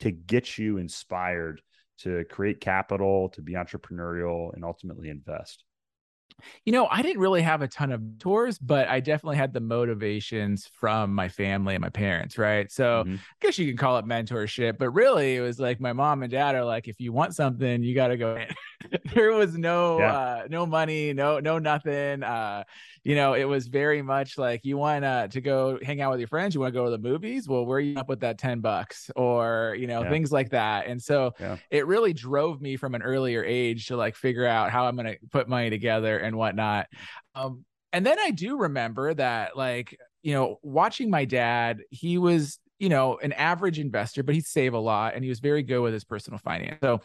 to 0.00 0.10
get 0.10 0.56
you 0.56 0.78
inspired 0.78 1.60
to 1.98 2.24
create 2.30 2.62
capital, 2.62 3.28
to 3.30 3.42
be 3.42 3.52
entrepreneurial, 3.52 4.54
and 4.54 4.64
ultimately 4.64 5.10
invest? 5.10 5.64
You 6.64 6.72
know, 6.72 6.86
I 6.90 7.02
didn't 7.02 7.20
really 7.20 7.42
have 7.42 7.62
a 7.62 7.68
ton 7.68 7.92
of 7.92 8.02
tours, 8.18 8.58
but 8.58 8.88
I 8.88 9.00
definitely 9.00 9.36
had 9.36 9.52
the 9.52 9.60
motivations 9.60 10.70
from 10.74 11.14
my 11.14 11.28
family 11.28 11.74
and 11.74 11.82
my 11.82 11.88
parents, 11.88 12.38
right? 12.38 12.70
So 12.70 13.04
mm-hmm. 13.04 13.14
I 13.14 13.36
guess 13.40 13.58
you 13.58 13.66
can 13.66 13.76
call 13.76 13.98
it 13.98 14.04
mentorship, 14.04 14.78
but 14.78 14.90
really 14.90 15.36
it 15.36 15.40
was 15.40 15.58
like 15.58 15.80
my 15.80 15.92
mom 15.92 16.22
and 16.22 16.30
dad 16.30 16.54
are 16.54 16.64
like, 16.64 16.88
if 16.88 17.00
you 17.00 17.12
want 17.12 17.34
something, 17.34 17.82
you 17.82 17.94
got 17.94 18.08
to 18.08 18.16
go 18.16 18.44
there 19.14 19.32
was 19.32 19.56
no 19.56 19.98
yeah. 19.98 20.16
uh 20.16 20.42
no 20.50 20.66
money, 20.66 21.12
no 21.12 21.40
no 21.40 21.58
nothing. 21.58 22.22
Uh 22.22 22.64
you 23.04 23.14
know, 23.14 23.34
it 23.34 23.44
was 23.44 23.66
very 23.66 24.00
much 24.00 24.38
like 24.38 24.64
you 24.64 24.78
want 24.78 25.04
uh, 25.04 25.28
to 25.28 25.40
go 25.42 25.78
hang 25.82 26.00
out 26.00 26.10
with 26.10 26.20
your 26.20 26.26
friends, 26.26 26.54
you 26.54 26.62
want 26.62 26.72
to 26.72 26.80
go 26.80 26.86
to 26.86 26.90
the 26.90 26.98
movies. 26.98 27.46
Well, 27.46 27.66
where 27.66 27.76
are 27.76 27.80
you 27.80 27.98
up 27.98 28.08
with 28.08 28.20
that 28.20 28.38
10 28.38 28.60
bucks 28.60 29.10
or, 29.14 29.76
you 29.78 29.86
know, 29.86 30.02
yeah. 30.02 30.08
things 30.08 30.32
like 30.32 30.50
that. 30.50 30.86
And 30.86 31.00
so 31.00 31.34
yeah. 31.38 31.58
it 31.70 31.86
really 31.86 32.14
drove 32.14 32.62
me 32.62 32.76
from 32.76 32.94
an 32.94 33.02
earlier 33.02 33.44
age 33.44 33.88
to 33.88 33.96
like 33.96 34.16
figure 34.16 34.46
out 34.46 34.70
how 34.70 34.86
I'm 34.86 34.96
going 34.96 35.06
to 35.06 35.18
put 35.30 35.50
money 35.50 35.68
together 35.68 36.18
and 36.24 36.36
whatnot. 36.36 36.86
Um, 37.34 37.64
and 37.92 38.04
then 38.04 38.18
I 38.18 38.30
do 38.30 38.58
remember 38.58 39.14
that, 39.14 39.56
like, 39.56 39.96
you 40.22 40.34
know, 40.34 40.58
watching 40.62 41.10
my 41.10 41.24
dad, 41.24 41.82
he 41.90 42.18
was 42.18 42.58
you 42.80 42.88
know, 42.88 43.18
an 43.22 43.32
average 43.32 43.78
investor, 43.78 44.22
but 44.22 44.34
he'd 44.34 44.44
save 44.44 44.74
a 44.74 44.78
lot 44.78 45.14
and 45.14 45.22
he 45.22 45.28
was 45.28 45.38
very 45.38 45.62
good 45.62 45.80
with 45.80 45.92
his 45.92 46.04
personal 46.04 46.38
finance. 46.38 46.78
So 46.82 47.00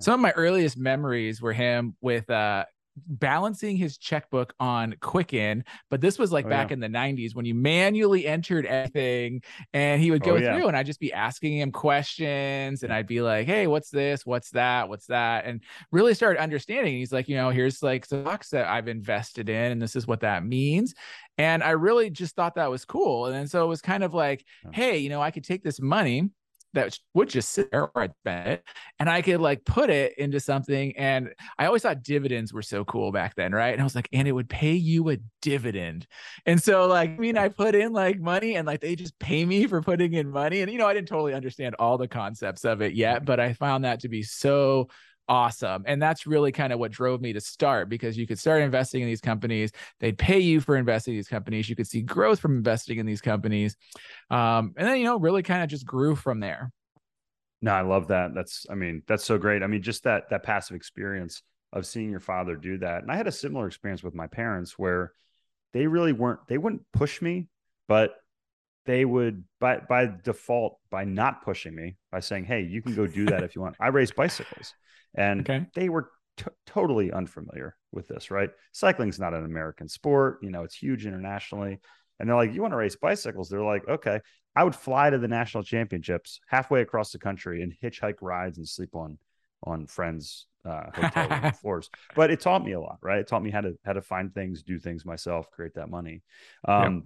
some 0.00 0.14
of 0.14 0.20
my 0.20 0.32
earliest 0.32 0.76
memories 0.76 1.40
were 1.40 1.52
him 1.52 1.96
with 2.00 2.28
uh 2.28 2.64
balancing 3.06 3.76
his 3.76 3.98
checkbook 3.98 4.54
on 4.60 4.94
Quicken, 5.00 5.64
but 5.90 6.00
this 6.00 6.18
was 6.18 6.32
like 6.32 6.46
oh, 6.46 6.48
back 6.48 6.70
yeah. 6.70 6.74
in 6.74 6.80
the 6.80 6.88
90s 6.88 7.34
when 7.34 7.44
you 7.44 7.54
manually 7.54 8.26
entered 8.26 8.66
everything 8.66 9.42
and 9.72 10.00
he 10.00 10.10
would 10.10 10.22
oh, 10.22 10.26
go 10.26 10.32
oh, 10.32 10.38
yeah. 10.38 10.56
through 10.56 10.68
and 10.68 10.76
I'd 10.76 10.86
just 10.86 11.00
be 11.00 11.12
asking 11.12 11.58
him 11.58 11.72
questions 11.72 12.82
and 12.82 12.92
I'd 12.92 13.06
be 13.06 13.20
like, 13.20 13.46
Hey, 13.46 13.66
what's 13.66 13.90
this? 13.90 14.24
What's 14.24 14.50
that? 14.50 14.88
What's 14.88 15.06
that? 15.06 15.44
And 15.44 15.62
really 15.90 16.14
started 16.14 16.40
understanding. 16.40 16.94
He's 16.94 17.12
like, 17.12 17.28
you 17.28 17.36
know, 17.36 17.50
here's 17.50 17.82
like 17.82 18.04
stocks 18.04 18.50
that 18.50 18.66
I've 18.66 18.88
invested 18.88 19.48
in 19.48 19.72
and 19.72 19.82
this 19.82 19.96
is 19.96 20.06
what 20.06 20.20
that 20.20 20.44
means. 20.44 20.94
And 21.36 21.62
I 21.62 21.70
really 21.70 22.10
just 22.10 22.36
thought 22.36 22.54
that 22.54 22.70
was 22.70 22.84
cool. 22.84 23.26
And 23.26 23.34
then 23.34 23.48
so 23.48 23.64
it 23.64 23.68
was 23.68 23.80
kind 23.80 24.04
of 24.04 24.14
like, 24.14 24.44
yeah. 24.64 24.70
Hey, 24.72 24.98
you 24.98 25.08
know, 25.08 25.20
I 25.20 25.30
could 25.30 25.44
take 25.44 25.64
this 25.64 25.80
money 25.80 26.30
that 26.74 26.98
would 27.14 27.28
just 27.28 27.50
sit 27.50 27.70
there 27.70 27.90
it 28.26 28.62
and 28.98 29.08
I 29.08 29.22
could 29.22 29.40
like 29.40 29.64
put 29.64 29.90
it 29.90 30.18
into 30.18 30.40
something. 30.40 30.96
And 30.96 31.30
I 31.58 31.66
always 31.66 31.82
thought 31.82 32.02
dividends 32.02 32.52
were 32.52 32.62
so 32.62 32.84
cool 32.84 33.12
back 33.12 33.34
then, 33.34 33.52
right? 33.52 33.72
And 33.72 33.80
I 33.80 33.84
was 33.84 33.94
like, 33.94 34.08
and 34.12 34.28
it 34.28 34.32
would 34.32 34.48
pay 34.48 34.74
you 34.74 35.08
a 35.10 35.18
dividend. 35.40 36.06
And 36.46 36.62
so, 36.62 36.86
like, 36.86 37.10
I 37.10 37.16
mean, 37.16 37.38
I 37.38 37.48
put 37.48 37.74
in 37.74 37.92
like 37.92 38.20
money 38.20 38.56
and 38.56 38.66
like 38.66 38.80
they 38.80 38.96
just 38.96 39.18
pay 39.18 39.44
me 39.44 39.66
for 39.66 39.82
putting 39.82 40.12
in 40.14 40.30
money. 40.30 40.60
And, 40.60 40.70
you 40.70 40.78
know, 40.78 40.86
I 40.86 40.94
didn't 40.94 41.08
totally 41.08 41.34
understand 41.34 41.76
all 41.78 41.96
the 41.96 42.08
concepts 42.08 42.64
of 42.64 42.82
it 42.82 42.94
yet, 42.94 43.24
but 43.24 43.40
I 43.40 43.52
found 43.52 43.84
that 43.84 44.00
to 44.00 44.08
be 44.08 44.22
so 44.22 44.88
awesome. 45.28 45.84
And 45.86 46.02
that's 46.02 46.26
really 46.26 46.52
kind 46.52 46.72
of 46.72 46.78
what 46.78 46.92
drove 46.92 47.20
me 47.20 47.32
to 47.32 47.40
start 47.40 47.88
because 47.88 48.16
you 48.16 48.26
could 48.26 48.38
start 48.38 48.62
investing 48.62 49.02
in 49.02 49.06
these 49.06 49.20
companies. 49.20 49.72
They'd 50.00 50.18
pay 50.18 50.40
you 50.40 50.60
for 50.60 50.76
investing 50.76 51.14
in 51.14 51.18
these 51.18 51.28
companies. 51.28 51.68
You 51.68 51.76
could 51.76 51.86
see 51.86 52.02
growth 52.02 52.40
from 52.40 52.56
investing 52.56 52.98
in 52.98 53.06
these 53.06 53.20
companies. 53.20 53.76
Um, 54.30 54.74
and 54.76 54.88
then, 54.88 54.98
you 54.98 55.04
know, 55.04 55.18
really 55.18 55.42
kind 55.42 55.62
of 55.62 55.68
just 55.68 55.86
grew 55.86 56.14
from 56.14 56.40
there. 56.40 56.70
No, 57.62 57.72
I 57.72 57.80
love 57.80 58.08
that. 58.08 58.34
That's, 58.34 58.66
I 58.70 58.74
mean, 58.74 59.02
that's 59.06 59.24
so 59.24 59.38
great. 59.38 59.62
I 59.62 59.66
mean, 59.66 59.82
just 59.82 60.04
that, 60.04 60.28
that 60.30 60.42
passive 60.42 60.76
experience 60.76 61.42
of 61.72 61.86
seeing 61.86 62.10
your 62.10 62.20
father 62.20 62.56
do 62.56 62.78
that. 62.78 63.02
And 63.02 63.10
I 63.10 63.16
had 63.16 63.26
a 63.26 63.32
similar 63.32 63.66
experience 63.66 64.02
with 64.02 64.14
my 64.14 64.26
parents 64.26 64.78
where 64.78 65.12
they 65.72 65.86
really 65.86 66.12
weren't, 66.12 66.40
they 66.46 66.58
wouldn't 66.58 66.82
push 66.92 67.22
me, 67.22 67.48
but 67.88 68.14
they 68.86 69.04
would 69.04 69.44
by 69.60 69.78
by 69.78 70.10
default 70.24 70.78
by 70.90 71.04
not 71.04 71.42
pushing 71.42 71.74
me 71.74 71.96
by 72.12 72.20
saying 72.20 72.44
hey 72.44 72.62
you 72.62 72.82
can 72.82 72.94
go 72.94 73.06
do 73.06 73.24
that 73.26 73.42
if 73.42 73.54
you 73.54 73.62
want 73.62 73.76
i 73.80 73.88
race 73.88 74.10
bicycles 74.10 74.74
and 75.14 75.40
okay. 75.40 75.66
they 75.74 75.88
were 75.88 76.10
t- 76.36 76.46
totally 76.66 77.12
unfamiliar 77.12 77.76
with 77.92 78.08
this 78.08 78.30
right? 78.30 78.50
Cycling's 78.72 79.18
not 79.18 79.34
an 79.34 79.44
american 79.44 79.88
sport 79.88 80.38
you 80.42 80.50
know 80.50 80.62
it's 80.64 80.74
huge 80.74 81.06
internationally. 81.06 81.80
And 82.20 82.28
they're 82.28 82.36
like 82.36 82.54
you 82.54 82.62
want 82.62 82.72
to 82.72 82.76
race 82.76 82.96
bicycles? 82.96 83.48
They're 83.48 83.62
like 83.62 83.86
okay. 83.88 84.20
I 84.56 84.62
would 84.62 84.76
fly 84.76 85.10
to 85.10 85.18
the 85.18 85.26
national 85.26 85.64
championships 85.64 86.38
halfway 86.46 86.80
across 86.80 87.10
the 87.10 87.18
country 87.18 87.62
and 87.62 87.74
hitchhike 87.82 88.18
rides 88.20 88.58
and 88.58 88.68
sleep 88.68 88.94
on 88.94 89.18
on 89.64 89.86
friends 89.86 90.46
uh, 90.64 90.84
hotel 90.94 91.50
floors. 91.60 91.90
But 92.14 92.30
it 92.30 92.40
taught 92.40 92.64
me 92.64 92.72
a 92.72 92.80
lot 92.80 92.98
right? 93.02 93.18
It 93.18 93.26
taught 93.26 93.42
me 93.42 93.50
how 93.50 93.62
to 93.62 93.74
how 93.84 93.94
to 93.94 94.02
find 94.02 94.32
things 94.32 94.62
do 94.62 94.78
things 94.78 95.04
myself 95.04 95.50
create 95.50 95.74
that 95.74 95.90
money. 95.90 96.22
Um, 96.66 96.94
yep. 96.94 97.02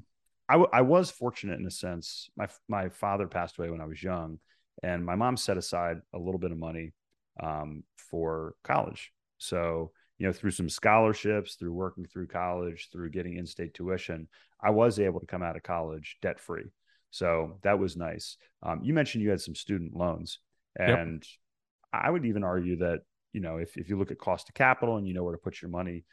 I, 0.48 0.52
w- 0.54 0.70
I 0.72 0.82
was 0.82 1.10
fortunate 1.10 1.60
in 1.60 1.66
a 1.66 1.70
sense 1.70 2.30
my 2.36 2.48
my 2.68 2.88
father 2.88 3.26
passed 3.26 3.58
away 3.58 3.70
when 3.70 3.80
i 3.80 3.84
was 3.84 4.02
young 4.02 4.38
and 4.82 5.04
my 5.04 5.14
mom 5.14 5.36
set 5.36 5.58
aside 5.58 5.98
a 6.14 6.18
little 6.18 6.38
bit 6.38 6.52
of 6.52 6.58
money 6.58 6.92
um, 7.40 7.84
for 7.96 8.54
college. 8.64 9.12
So, 9.38 9.92
you 10.18 10.26
know, 10.26 10.32
through 10.32 10.50
some 10.50 10.68
scholarships, 10.68 11.54
through 11.54 11.72
working 11.72 12.04
through 12.04 12.26
college, 12.26 12.88
through 12.90 13.10
getting 13.10 13.36
in 13.36 13.46
state 13.46 13.74
tuition, 13.74 14.28
I 14.60 14.70
was 14.70 14.98
able 14.98 15.20
to 15.20 15.26
come 15.26 15.42
out 15.42 15.56
of 15.56 15.62
college 15.62 16.18
debt 16.22 16.40
free. 16.40 16.64
So 17.10 17.58
that 17.62 17.78
was 17.78 17.96
nice. 17.96 18.36
Um, 18.62 18.80
you 18.82 18.92
mentioned 18.92 19.22
you 19.22 19.30
had 19.30 19.40
some 19.40 19.54
student 19.54 19.94
loans, 19.94 20.40
and 20.76 21.22
yep. 21.22 22.02
I 22.04 22.10
would 22.10 22.26
even 22.26 22.44
argue 22.44 22.78
that, 22.78 23.00
you 23.32 23.40
know, 23.40 23.56
if, 23.56 23.76
if 23.76 23.88
you 23.88 23.96
look 23.98 24.10
at 24.10 24.18
cost 24.18 24.48
of 24.48 24.54
capital 24.54 24.96
and 24.96 25.06
you 25.06 25.14
know 25.14 25.22
where 25.22 25.34
to 25.34 25.40
put 25.40 25.62
your 25.62 25.70
money, 25.70 26.04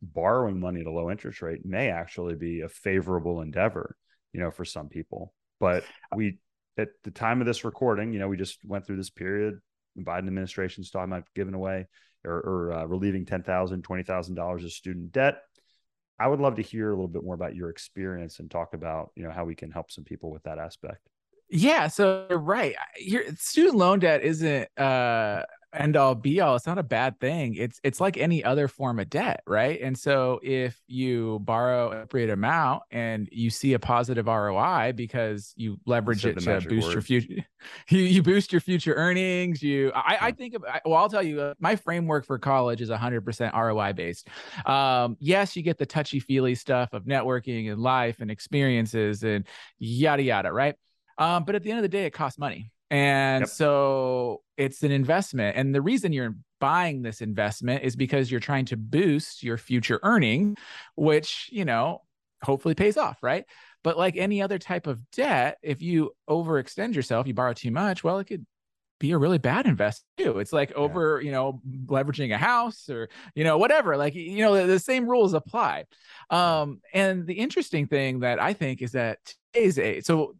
borrowing 0.00 0.60
money 0.60 0.80
at 0.80 0.86
a 0.86 0.90
low 0.90 1.10
interest 1.10 1.42
rate 1.42 1.66
may 1.66 1.90
actually 1.90 2.36
be 2.36 2.60
a 2.60 2.68
favorable 2.68 3.40
endeavor, 3.40 3.96
you 4.32 4.40
know, 4.40 4.50
for 4.50 4.64
some 4.64 4.88
people. 4.88 5.34
But 5.58 5.84
we, 6.14 6.38
at 6.78 6.88
the 7.02 7.10
time 7.10 7.40
of 7.40 7.46
this 7.46 7.64
recording, 7.64 8.12
you 8.12 8.18
know, 8.18 8.28
we 8.28 8.36
just 8.36 8.58
went 8.64 8.86
through 8.86 8.96
this 8.96 9.10
period 9.10 9.58
Biden 9.98 10.26
administration's 10.26 10.90
talking 10.90 11.12
about 11.12 11.24
giving 11.34 11.54
away 11.54 11.86
or, 12.24 12.34
or 12.34 12.72
uh, 12.72 12.84
relieving 12.84 13.24
$10,000, 13.24 13.44
$20,000 13.82 14.64
of 14.64 14.72
student 14.72 15.12
debt. 15.12 15.42
I 16.18 16.28
would 16.28 16.40
love 16.40 16.56
to 16.56 16.62
hear 16.62 16.88
a 16.90 16.94
little 16.94 17.08
bit 17.08 17.24
more 17.24 17.34
about 17.34 17.56
your 17.56 17.70
experience 17.70 18.38
and 18.38 18.50
talk 18.50 18.74
about, 18.74 19.10
you 19.16 19.24
know, 19.24 19.30
how 19.30 19.44
we 19.44 19.54
can 19.54 19.70
help 19.70 19.90
some 19.90 20.04
people 20.04 20.30
with 20.30 20.44
that 20.44 20.58
aspect. 20.58 21.08
Yeah, 21.50 21.88
so 21.88 22.26
right. 22.30 22.74
Here 22.96 23.24
student 23.38 23.76
loan 23.76 23.98
debt 23.98 24.22
isn't 24.22 24.68
uh 24.78 25.42
end 25.74 25.96
all 25.96 26.14
be 26.14 26.40
all. 26.40 26.56
It's 26.56 26.66
not 26.66 26.78
a 26.78 26.82
bad 26.82 27.20
thing. 27.20 27.54
It's 27.56 27.80
it's 27.84 28.00
like 28.00 28.16
any 28.16 28.42
other 28.42 28.68
form 28.68 28.98
of 28.98 29.10
debt, 29.10 29.42
right? 29.46 29.80
And 29.80 29.98
so 29.98 30.40
if 30.42 30.80
you 30.86 31.40
borrow 31.40 31.92
a 31.92 32.04
appropriate 32.14 32.32
amount 32.32 32.82
and 32.90 33.28
you 33.32 33.50
see 33.50 33.72
a 33.72 33.78
positive 33.78 34.26
ROI 34.26 34.92
because 34.94 35.52
you 35.56 35.78
leverage 35.84 36.24
it 36.24 36.38
to 36.38 36.60
boost 36.60 36.86
word. 36.86 36.92
your 36.92 37.02
future, 37.02 37.44
you, 37.88 37.98
you 37.98 38.22
boost 38.22 38.52
your 38.52 38.60
future 38.60 38.94
earnings. 38.94 39.62
You, 39.62 39.90
I. 39.94 40.18
I 40.24 40.32
think 40.32 40.54
of, 40.54 40.64
well, 40.86 40.94
I'll 40.94 41.08
tell 41.08 41.22
you, 41.22 41.40
uh, 41.40 41.54
my 41.58 41.76
framework 41.76 42.24
for 42.24 42.38
college 42.38 42.80
is 42.80 42.88
100% 42.88 43.52
ROI 43.52 43.92
based. 43.92 44.28
Um, 44.64 45.16
yes, 45.20 45.54
you 45.54 45.62
get 45.62 45.76
the 45.76 45.84
touchy 45.84 46.18
feely 46.18 46.54
stuff 46.54 46.92
of 46.94 47.04
networking 47.04 47.70
and 47.70 47.80
life 47.80 48.20
and 48.20 48.30
experiences 48.30 49.22
and 49.22 49.46
yada 49.78 50.22
yada, 50.22 50.50
right? 50.50 50.76
Um, 51.18 51.44
but 51.44 51.54
at 51.54 51.62
the 51.62 51.70
end 51.70 51.78
of 51.78 51.82
the 51.82 51.88
day, 51.88 52.06
it 52.06 52.12
costs 52.12 52.38
money. 52.38 52.70
And 52.94 53.42
yep. 53.42 53.48
so 53.48 54.42
it's 54.56 54.84
an 54.84 54.92
investment. 54.92 55.56
And 55.56 55.74
the 55.74 55.82
reason 55.82 56.12
you're 56.12 56.36
buying 56.60 57.02
this 57.02 57.20
investment 57.20 57.82
is 57.82 57.96
because 57.96 58.30
you're 58.30 58.38
trying 58.38 58.66
to 58.66 58.76
boost 58.76 59.42
your 59.42 59.58
future 59.58 59.98
earning, 60.04 60.56
which, 60.94 61.48
you 61.50 61.64
know, 61.64 62.02
hopefully 62.40 62.76
pays 62.76 62.96
off, 62.96 63.18
right? 63.20 63.46
But 63.82 63.98
like 63.98 64.16
any 64.16 64.40
other 64.40 64.60
type 64.60 64.86
of 64.86 65.00
debt, 65.10 65.58
if 65.60 65.82
you 65.82 66.12
overextend 66.30 66.94
yourself, 66.94 67.26
you 67.26 67.34
borrow 67.34 67.52
too 67.52 67.72
much, 67.72 68.04
well, 68.04 68.20
it 68.20 68.26
could 68.26 68.46
be 69.00 69.10
a 69.10 69.18
really 69.18 69.38
bad 69.38 69.66
investment 69.66 70.06
too. 70.16 70.38
It's 70.38 70.52
like 70.52 70.70
over, 70.74 71.20
yeah. 71.20 71.26
you 71.26 71.32
know, 71.32 71.60
leveraging 71.86 72.32
a 72.32 72.38
house 72.38 72.88
or, 72.88 73.08
you 73.34 73.42
know, 73.42 73.58
whatever. 73.58 73.96
Like, 73.96 74.14
you 74.14 74.38
know, 74.38 74.54
the, 74.54 74.66
the 74.68 74.78
same 74.78 75.08
rules 75.08 75.34
apply. 75.34 75.86
Um, 76.30 76.80
and 76.92 77.26
the 77.26 77.34
interesting 77.34 77.88
thing 77.88 78.20
that 78.20 78.40
I 78.40 78.52
think 78.52 78.82
is 78.82 78.92
that 78.92 79.18
today's 79.52 79.80
age, 79.80 80.04
so 80.04 80.36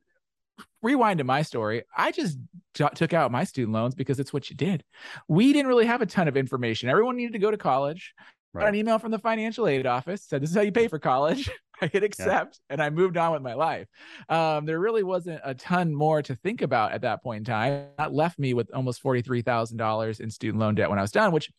rewind 0.83 1.19
to 1.19 1.25
my 1.25 1.43
story. 1.43 1.83
I 1.97 2.13
just 2.13 2.39
t- 2.75 2.87
took 2.95 3.13
out 3.13 3.33
my 3.33 3.45
student 3.45 3.73
loans 3.73 3.95
because 3.95 4.21
it's 4.21 4.33
what 4.33 4.51
you 4.51 4.57
did. 4.57 4.85
We 5.29 5.53
didn't 5.53 5.69
really 5.69 5.87
have 5.87 6.03
a 6.03 6.07
ton 6.07 6.29
of 6.29 6.37
information. 6.37 6.89
Everyone 6.89 7.17
needed 7.17 7.33
to 7.33 7.39
go 7.39 7.51
to 7.51 7.57
college. 7.57 8.15
Right. 8.53 8.63
Got 8.63 8.69
an 8.69 8.75
email 8.77 8.99
from 9.01 9.11
the 9.11 9.19
financial 9.19 9.67
aid 9.67 9.85
office 9.85 10.23
said, 10.23 10.41
"This 10.41 10.51
is 10.51 10.57
how 10.57 10.63
you 10.63 10.71
pay 10.71 10.87
for 10.87 11.01
college." 11.01 11.51
I 11.83 11.89
hit 11.89 12.05
accept, 12.05 12.61
yeah. 12.69 12.75
and 12.75 12.83
I 12.83 12.91
moved 12.91 13.17
on 13.17 13.33
with 13.33 13.43
my 13.43 13.55
life. 13.55 13.89
Um, 14.29 14.65
there 14.65 14.79
really 14.79 15.03
wasn't 15.03 15.41
a 15.43 15.55
ton 15.55 15.93
more 15.93 16.23
to 16.23 16.37
think 16.37 16.63
about 16.63 16.93
at 16.93 17.01
that 17.01 17.21
point 17.21 17.39
in 17.39 17.45
time. 17.45 17.87
That 17.99 18.13
left 18.15 18.39
me 18.39 18.55
with 18.55 18.73
almost 18.73 19.01
forty 19.01 19.23
three 19.23 19.43
thousand 19.43 19.79
dollars 19.79 20.21
in 20.21 20.31
student 20.31 20.61
loan 20.61 20.77
debt 20.77 20.89
when 20.89 21.01
I 21.01 21.03
was 21.03 21.11
done, 21.11 21.33
which 21.33 21.51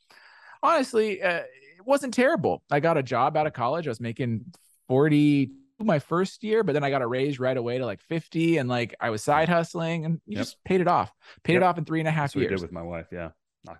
honestly 0.63 1.21
uh, 1.21 1.39
it 1.39 1.85
wasn't 1.85 2.13
terrible. 2.13 2.63
I 2.71 2.79
got 2.79 2.97
a 2.97 3.03
job 3.03 3.35
out 3.35 3.45
of 3.45 3.51
college. 3.51 3.87
I 3.87 3.91
was 3.91 3.99
making 3.99 4.45
forty 4.87 5.51
my 5.79 5.99
first 5.99 6.43
year, 6.43 6.63
but 6.63 6.73
then 6.73 6.83
I 6.83 6.89
got 6.89 7.01
a 7.01 7.07
raise 7.07 7.39
right 7.39 7.55
away 7.55 7.77
to 7.77 7.85
like 7.85 8.01
50 8.01 8.57
and 8.57 8.69
like 8.69 8.95
I 8.99 9.09
was 9.09 9.23
side 9.23 9.49
hustling 9.49 10.05
and 10.05 10.21
you 10.25 10.37
yep. 10.37 10.45
just 10.45 10.63
paid 10.63 10.81
it 10.81 10.87
off. 10.87 11.11
Paid 11.43 11.53
yep. 11.53 11.61
it 11.61 11.65
off 11.65 11.77
in 11.77 11.85
three 11.85 11.99
and 11.99 12.07
a 12.07 12.11
half 12.11 12.33
That's 12.33 12.35
years. 12.35 12.49
did 12.49 12.61
with 12.61 12.71
my 12.71 12.83
wife. 12.83 13.07
Yeah. 13.11 13.29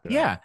Yeah. 0.09 0.37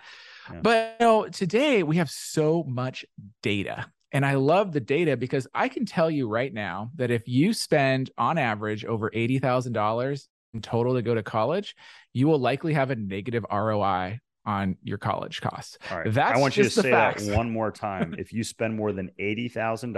yeah. 0.53 0.61
But 0.63 0.97
you 1.01 1.07
know, 1.07 1.29
today 1.29 1.83
we 1.83 1.97
have 1.97 2.11
so 2.11 2.65
much 2.65 3.05
data. 3.43 3.87
And 4.13 4.27
I 4.27 4.35
love 4.35 4.73
the 4.73 4.81
data 4.81 5.17
because 5.17 5.47
I 5.55 5.69
can 5.69 5.87
tell 5.87 6.11
you 6.11 6.29
right 6.29 6.53
now 6.53 6.91
that 6.97 7.11
if 7.11 7.29
you 7.29 7.53
spend 7.53 8.11
on 8.19 8.39
average 8.39 8.85
over 8.85 9.09
$80,000 9.11 10.27
in 10.53 10.63
total 10.63 10.95
to 10.95 11.03
go 11.03 11.15
to 11.15 11.23
college, 11.23 11.77
you 12.13 12.27
will 12.27 12.41
likely 12.41 12.75
have 12.75 12.91
a 12.91 12.97
negative 12.97 13.47
ROI 13.51 14.19
on 14.51 14.77
your 14.83 14.99
college 14.99 15.41
costs. 15.41 15.79
All 15.91 15.99
right. 15.99 16.13
That's 16.13 16.37
I 16.37 16.41
want 16.41 16.57
you 16.57 16.65
to 16.65 16.71
say 16.71 16.91
facts. 16.91 17.27
that 17.27 17.37
one 17.37 17.51
more 17.51 17.71
time. 17.71 18.15
if 18.19 18.33
you 18.33 18.43
spend 18.43 18.75
more 18.75 18.93
than 18.93 19.11
$80,000 19.19 19.97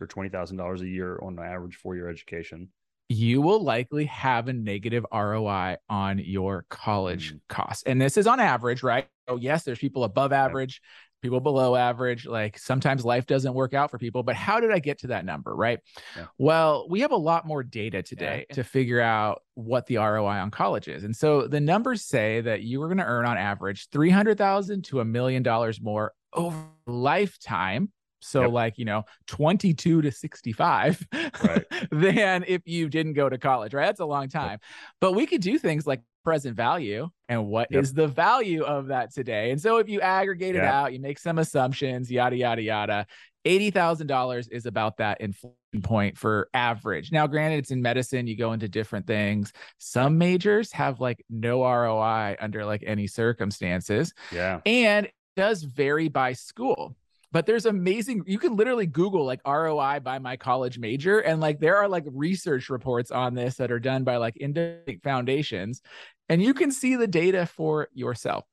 or 0.00 0.06
$20,000 0.06 0.80
a 0.80 0.88
year 0.88 1.18
on 1.22 1.38
an 1.38 1.44
average 1.44 1.76
four 1.76 1.94
year 1.94 2.08
education, 2.08 2.68
you 3.08 3.42
will 3.42 3.62
likely 3.62 4.06
have 4.06 4.48
a 4.48 4.52
negative 4.52 5.04
ROI 5.12 5.76
on 5.88 6.18
your 6.18 6.64
college 6.70 7.34
mm. 7.34 7.40
costs. 7.48 7.82
And 7.82 8.00
this 8.00 8.16
is 8.16 8.26
on 8.26 8.40
average, 8.40 8.82
right? 8.82 9.06
Oh, 9.28 9.36
yes, 9.36 9.64
there's 9.64 9.78
people 9.78 10.04
above 10.04 10.32
average, 10.32 10.80
people 11.20 11.40
below 11.40 11.76
average. 11.76 12.26
Like 12.26 12.58
sometimes 12.58 13.04
life 13.04 13.26
doesn't 13.26 13.54
work 13.54 13.74
out 13.74 13.90
for 13.90 13.98
people, 13.98 14.22
but 14.22 14.36
how 14.36 14.60
did 14.60 14.72
I 14.72 14.78
get 14.78 14.98
to 15.00 15.08
that 15.08 15.24
number? 15.24 15.54
Right. 15.54 15.80
Yeah. 16.16 16.26
Well, 16.38 16.86
we 16.88 17.00
have 17.00 17.12
a 17.12 17.16
lot 17.16 17.46
more 17.46 17.62
data 17.62 18.02
today 18.02 18.46
yeah. 18.48 18.54
to 18.56 18.64
figure 18.64 19.00
out 19.00 19.42
what 19.54 19.86
the 19.86 19.96
ROI 19.96 20.38
on 20.38 20.50
college 20.50 20.88
is. 20.88 21.04
And 21.04 21.14
so 21.14 21.46
the 21.46 21.60
numbers 21.60 22.04
say 22.04 22.40
that 22.40 22.62
you 22.62 22.82
are 22.82 22.88
going 22.88 22.98
to 22.98 23.04
earn 23.04 23.26
on 23.26 23.36
average 23.36 23.88
300,000 23.90 24.84
to 24.84 25.00
a 25.00 25.04
million 25.04 25.42
dollars 25.42 25.80
more 25.80 26.12
over 26.32 26.56
lifetime. 26.86 27.90
So 28.20 28.42
yep. 28.42 28.50
like, 28.52 28.78
you 28.78 28.84
know, 28.84 29.04
22 29.26 30.02
to 30.02 30.12
65 30.12 31.06
right. 31.44 31.64
than 31.90 32.44
if 32.46 32.62
you 32.66 32.88
didn't 32.88 33.14
go 33.14 33.28
to 33.28 33.38
college, 33.38 33.74
right? 33.74 33.86
That's 33.86 34.00
a 34.00 34.06
long 34.06 34.28
time. 34.28 34.52
Yep. 34.52 34.60
But 35.00 35.12
we 35.12 35.26
could 35.26 35.40
do 35.40 35.58
things 35.58 35.86
like 35.86 36.02
present 36.24 36.56
value 36.56 37.08
and 37.28 37.46
what 37.46 37.68
yep. 37.70 37.82
is 37.82 37.92
the 37.94 38.08
value 38.08 38.62
of 38.62 38.88
that 38.88 39.12
today. 39.12 39.50
And 39.50 39.60
so 39.60 39.78
if 39.78 39.88
you 39.88 40.00
aggregate 40.00 40.54
it 40.54 40.64
out, 40.64 40.92
you 40.92 41.00
make 41.00 41.18
some 41.18 41.38
assumptions, 41.38 42.10
yada, 42.10 42.36
yada, 42.36 42.62
yada. 42.62 43.06
$80,000 43.46 44.48
is 44.50 44.66
about 44.66 44.98
that 44.98 45.20
inflection 45.20 45.56
point 45.82 46.18
for 46.18 46.48
average. 46.52 47.10
Now, 47.10 47.26
granted, 47.26 47.58
it's 47.58 47.70
in 47.70 47.80
medicine, 47.80 48.26
you 48.26 48.36
go 48.36 48.52
into 48.52 48.68
different 48.68 49.06
things. 49.06 49.52
Some 49.78 50.18
majors 50.18 50.72
have 50.72 51.00
like 51.00 51.24
no 51.30 51.62
ROI 51.62 52.36
under 52.40 52.66
like 52.66 52.84
any 52.86 53.06
circumstances. 53.06 54.12
Yeah. 54.30 54.60
And 54.66 55.08
does 55.36 55.62
vary 55.62 56.08
by 56.08 56.32
school 56.34 56.96
but 57.32 57.46
there's 57.46 57.66
amazing 57.66 58.22
you 58.26 58.38
can 58.38 58.56
literally 58.56 58.86
google 58.86 59.24
like 59.24 59.40
roi 59.46 59.98
by 60.00 60.18
my 60.18 60.36
college 60.36 60.78
major 60.78 61.20
and 61.20 61.40
like 61.40 61.60
there 61.60 61.76
are 61.76 61.88
like 61.88 62.04
research 62.12 62.70
reports 62.70 63.10
on 63.10 63.34
this 63.34 63.56
that 63.56 63.70
are 63.70 63.80
done 63.80 64.04
by 64.04 64.16
like 64.16 64.36
independent 64.36 65.02
foundations 65.02 65.82
and 66.28 66.42
you 66.42 66.54
can 66.54 66.70
see 66.70 66.96
the 66.96 67.06
data 67.06 67.46
for 67.46 67.88
yourself 67.92 68.44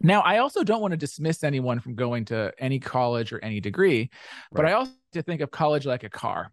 now 0.00 0.20
i 0.20 0.38
also 0.38 0.62
don't 0.62 0.80
want 0.80 0.92
to 0.92 0.96
dismiss 0.96 1.44
anyone 1.44 1.80
from 1.80 1.94
going 1.94 2.24
to 2.24 2.52
any 2.58 2.78
college 2.78 3.32
or 3.32 3.42
any 3.44 3.60
degree 3.60 4.00
right. 4.00 4.10
but 4.52 4.66
i 4.66 4.72
also 4.72 4.92
to 5.12 5.22
think 5.22 5.40
of 5.40 5.50
college 5.50 5.86
like 5.86 6.04
a 6.04 6.10
car 6.10 6.50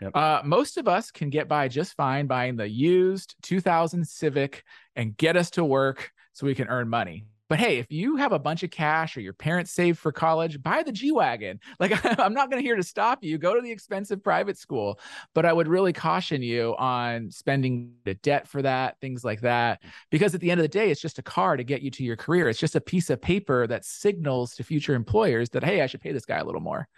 Yep. 0.00 0.16
Uh, 0.16 0.42
most 0.44 0.78
of 0.78 0.88
us 0.88 1.12
can 1.12 1.30
get 1.30 1.46
by 1.46 1.68
just 1.68 1.94
fine 1.94 2.26
buying 2.26 2.56
the 2.56 2.68
used 2.68 3.36
2000 3.42 4.04
Civic 4.04 4.64
and 4.96 5.16
get 5.16 5.36
us 5.36 5.50
to 5.50 5.64
work 5.64 6.10
so 6.32 6.44
we 6.44 6.56
can 6.56 6.66
earn 6.66 6.88
money. 6.88 7.24
But 7.52 7.60
hey, 7.60 7.76
if 7.76 7.92
you 7.92 8.16
have 8.16 8.32
a 8.32 8.38
bunch 8.38 8.62
of 8.62 8.70
cash 8.70 9.14
or 9.14 9.20
your 9.20 9.34
parents 9.34 9.72
saved 9.72 9.98
for 9.98 10.10
college, 10.10 10.62
buy 10.62 10.82
the 10.82 10.90
G 10.90 11.12
Wagon. 11.12 11.60
Like, 11.78 11.92
I'm 12.18 12.32
not 12.32 12.50
going 12.50 12.62
to 12.62 12.66
here 12.66 12.76
to 12.76 12.82
stop 12.82 13.22
you. 13.22 13.36
Go 13.36 13.54
to 13.54 13.60
the 13.60 13.70
expensive 13.70 14.24
private 14.24 14.56
school. 14.56 14.98
But 15.34 15.44
I 15.44 15.52
would 15.52 15.68
really 15.68 15.92
caution 15.92 16.40
you 16.40 16.74
on 16.78 17.30
spending 17.30 17.92
the 18.04 18.14
debt 18.14 18.48
for 18.48 18.62
that, 18.62 18.98
things 19.02 19.22
like 19.22 19.42
that. 19.42 19.82
Mm. 19.82 19.90
Because 20.10 20.34
at 20.34 20.40
the 20.40 20.50
end 20.50 20.60
of 20.60 20.64
the 20.64 20.68
day, 20.68 20.90
it's 20.90 21.00
just 21.00 21.18
a 21.18 21.22
car 21.22 21.58
to 21.58 21.62
get 21.62 21.82
you 21.82 21.90
to 21.90 22.02
your 22.02 22.16
career. 22.16 22.48
It's 22.48 22.58
just 22.58 22.74
a 22.74 22.80
piece 22.80 23.10
of 23.10 23.20
paper 23.20 23.66
that 23.66 23.84
signals 23.84 24.54
to 24.54 24.64
future 24.64 24.94
employers 24.94 25.50
that, 25.50 25.62
hey, 25.62 25.82
I 25.82 25.86
should 25.88 26.00
pay 26.00 26.12
this 26.12 26.24
guy 26.24 26.38
a 26.38 26.44
little 26.44 26.62
more. 26.62 26.88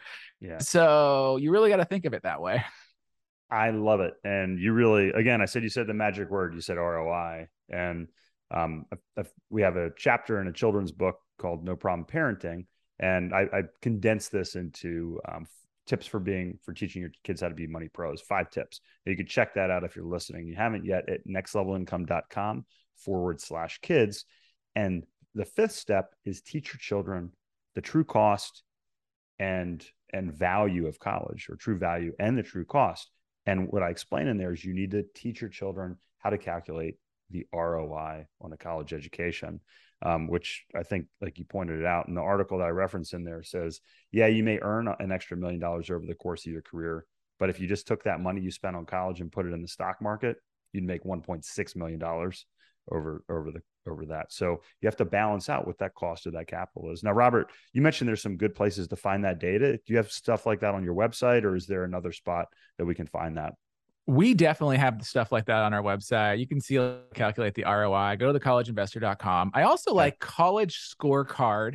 Yeah. 0.40 0.58
So 0.58 1.36
you 1.38 1.50
really 1.50 1.68
got 1.68 1.78
to 1.78 1.84
think 1.84 2.04
of 2.04 2.12
it 2.12 2.22
that 2.22 2.40
way. 2.40 2.62
I 3.50 3.70
love 3.70 3.98
it. 3.98 4.14
And 4.22 4.60
you 4.60 4.72
really, 4.72 5.08
again, 5.08 5.40
I 5.40 5.46
said 5.46 5.64
you 5.64 5.68
said 5.68 5.88
the 5.88 5.94
magic 5.94 6.30
word, 6.30 6.54
you 6.54 6.60
said 6.60 6.76
ROI. 6.76 7.48
And 7.70 8.06
um, 8.50 8.86
we 9.50 9.62
have 9.62 9.76
a 9.76 9.90
chapter 9.96 10.40
in 10.40 10.48
a 10.48 10.52
children's 10.52 10.92
book 10.92 11.16
called 11.38 11.64
No 11.64 11.76
Problem 11.76 12.06
Parenting, 12.06 12.66
and 12.98 13.34
I, 13.34 13.46
I 13.52 13.62
condensed 13.82 14.32
this 14.32 14.54
into 14.54 15.20
um, 15.28 15.46
tips 15.86 16.06
for 16.06 16.20
being 16.20 16.58
for 16.62 16.72
teaching 16.72 17.02
your 17.02 17.10
kids 17.22 17.40
how 17.40 17.48
to 17.48 17.54
be 17.54 17.66
money 17.66 17.88
pros. 17.88 18.20
Five 18.20 18.50
tips. 18.50 18.80
You 19.04 19.16
could 19.16 19.28
check 19.28 19.54
that 19.54 19.70
out 19.70 19.84
if 19.84 19.96
you're 19.96 20.04
listening. 20.04 20.46
You 20.46 20.56
haven't 20.56 20.84
yet 20.84 21.08
at 21.08 21.26
nextlevelincome.com 21.26 22.64
forward 22.96 23.40
slash 23.40 23.78
kids. 23.80 24.24
And 24.74 25.04
the 25.34 25.44
fifth 25.44 25.72
step 25.72 26.14
is 26.24 26.40
teach 26.40 26.72
your 26.72 26.78
children 26.78 27.32
the 27.74 27.80
true 27.80 28.04
cost 28.04 28.62
and 29.38 29.84
and 30.12 30.32
value 30.32 30.86
of 30.86 31.00
college 31.00 31.48
or 31.50 31.56
true 31.56 31.76
value 31.76 32.12
and 32.18 32.38
the 32.38 32.42
true 32.42 32.64
cost. 32.64 33.10
And 33.46 33.68
what 33.68 33.82
I 33.82 33.90
explain 33.90 34.28
in 34.28 34.38
there 34.38 34.52
is 34.52 34.64
you 34.64 34.72
need 34.72 34.92
to 34.92 35.04
teach 35.14 35.40
your 35.40 35.50
children 35.50 35.96
how 36.18 36.30
to 36.30 36.38
calculate 36.38 36.96
the 37.30 37.46
ROI 37.52 38.26
on 38.40 38.52
a 38.52 38.56
college 38.56 38.92
education, 38.92 39.60
um, 40.02 40.28
which 40.28 40.64
I 40.74 40.82
think, 40.82 41.06
like 41.20 41.38
you 41.38 41.44
pointed 41.44 41.80
it 41.80 41.86
out 41.86 42.08
in 42.08 42.14
the 42.14 42.20
article 42.20 42.58
that 42.58 42.66
I 42.66 42.70
referenced 42.70 43.14
in 43.14 43.24
there, 43.24 43.42
says, 43.42 43.80
yeah, 44.12 44.26
you 44.26 44.42
may 44.42 44.58
earn 44.60 44.88
an 44.98 45.12
extra 45.12 45.36
million 45.36 45.60
dollars 45.60 45.90
over 45.90 46.04
the 46.06 46.14
course 46.14 46.46
of 46.46 46.52
your 46.52 46.62
career, 46.62 47.06
but 47.38 47.50
if 47.50 47.60
you 47.60 47.66
just 47.66 47.86
took 47.86 48.04
that 48.04 48.20
money 48.20 48.40
you 48.40 48.50
spent 48.50 48.76
on 48.76 48.86
college 48.86 49.20
and 49.20 49.32
put 49.32 49.46
it 49.46 49.52
in 49.52 49.62
the 49.62 49.68
stock 49.68 50.00
market, 50.00 50.36
you'd 50.72 50.84
make 50.84 51.04
1.6 51.04 51.76
million 51.76 51.98
dollars 51.98 52.46
over 52.90 53.24
over 53.30 53.50
the 53.50 53.62
over 53.86 54.06
that. 54.06 54.32
So 54.32 54.62
you 54.80 54.86
have 54.86 54.96
to 54.96 55.04
balance 55.04 55.48
out 55.48 55.66
what 55.66 55.78
that 55.78 55.94
cost 55.94 56.26
of 56.26 56.32
that 56.34 56.46
capital 56.46 56.90
is. 56.92 57.02
Now, 57.02 57.12
Robert, 57.12 57.50
you 57.72 57.82
mentioned 57.82 58.08
there's 58.08 58.22
some 58.22 58.36
good 58.36 58.54
places 58.54 58.88
to 58.88 58.96
find 58.96 59.24
that 59.24 59.40
data. 59.40 59.72
Do 59.72 59.82
you 59.92 59.96
have 59.98 60.10
stuff 60.10 60.46
like 60.46 60.60
that 60.60 60.74
on 60.74 60.84
your 60.84 60.94
website, 60.94 61.44
or 61.44 61.54
is 61.54 61.66
there 61.66 61.84
another 61.84 62.12
spot 62.12 62.48
that 62.78 62.86
we 62.86 62.94
can 62.94 63.06
find 63.06 63.36
that? 63.36 63.54
We 64.06 64.34
definitely 64.34 64.76
have 64.76 65.02
stuff 65.02 65.32
like 65.32 65.46
that 65.46 65.62
on 65.62 65.72
our 65.72 65.82
website. 65.82 66.38
You 66.38 66.46
can 66.46 66.60
see 66.60 66.78
calculate 67.14 67.54
the 67.54 67.64
ROI. 67.64 68.16
Go 68.18 68.32
to 68.32 68.38
thecollegeinvestor.com. 68.38 69.52
I 69.54 69.62
also 69.62 69.90
okay. 69.90 69.96
like 69.96 70.18
collegescorecard.gov. 70.18 71.74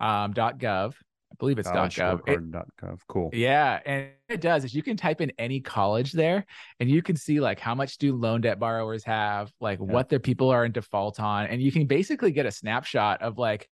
Um, 0.00 0.92
I 1.34 1.36
believe 1.40 1.58
it's 1.58 1.68
.gov. 1.68 2.28
It, 2.28 2.40
cool. 3.08 3.30
Yeah, 3.32 3.80
and 3.84 4.08
it 4.28 4.40
does 4.40 4.64
is 4.64 4.72
you 4.72 4.84
can 4.84 4.96
type 4.96 5.20
in 5.20 5.32
any 5.38 5.60
college 5.60 6.12
there, 6.12 6.46
and 6.78 6.88
you 6.88 7.02
can 7.02 7.16
see 7.16 7.40
like 7.40 7.58
how 7.58 7.74
much 7.74 7.90
student 7.90 8.22
loan 8.22 8.42
debt 8.42 8.60
borrowers 8.60 9.02
have, 9.04 9.50
like 9.60 9.80
yeah. 9.80 9.86
what 9.86 10.08
their 10.08 10.20
people 10.20 10.50
are 10.50 10.64
in 10.64 10.70
default 10.70 11.18
on, 11.18 11.46
and 11.46 11.60
you 11.60 11.72
can 11.72 11.86
basically 11.86 12.30
get 12.30 12.46
a 12.46 12.52
snapshot 12.52 13.20
of 13.20 13.36
like 13.36 13.68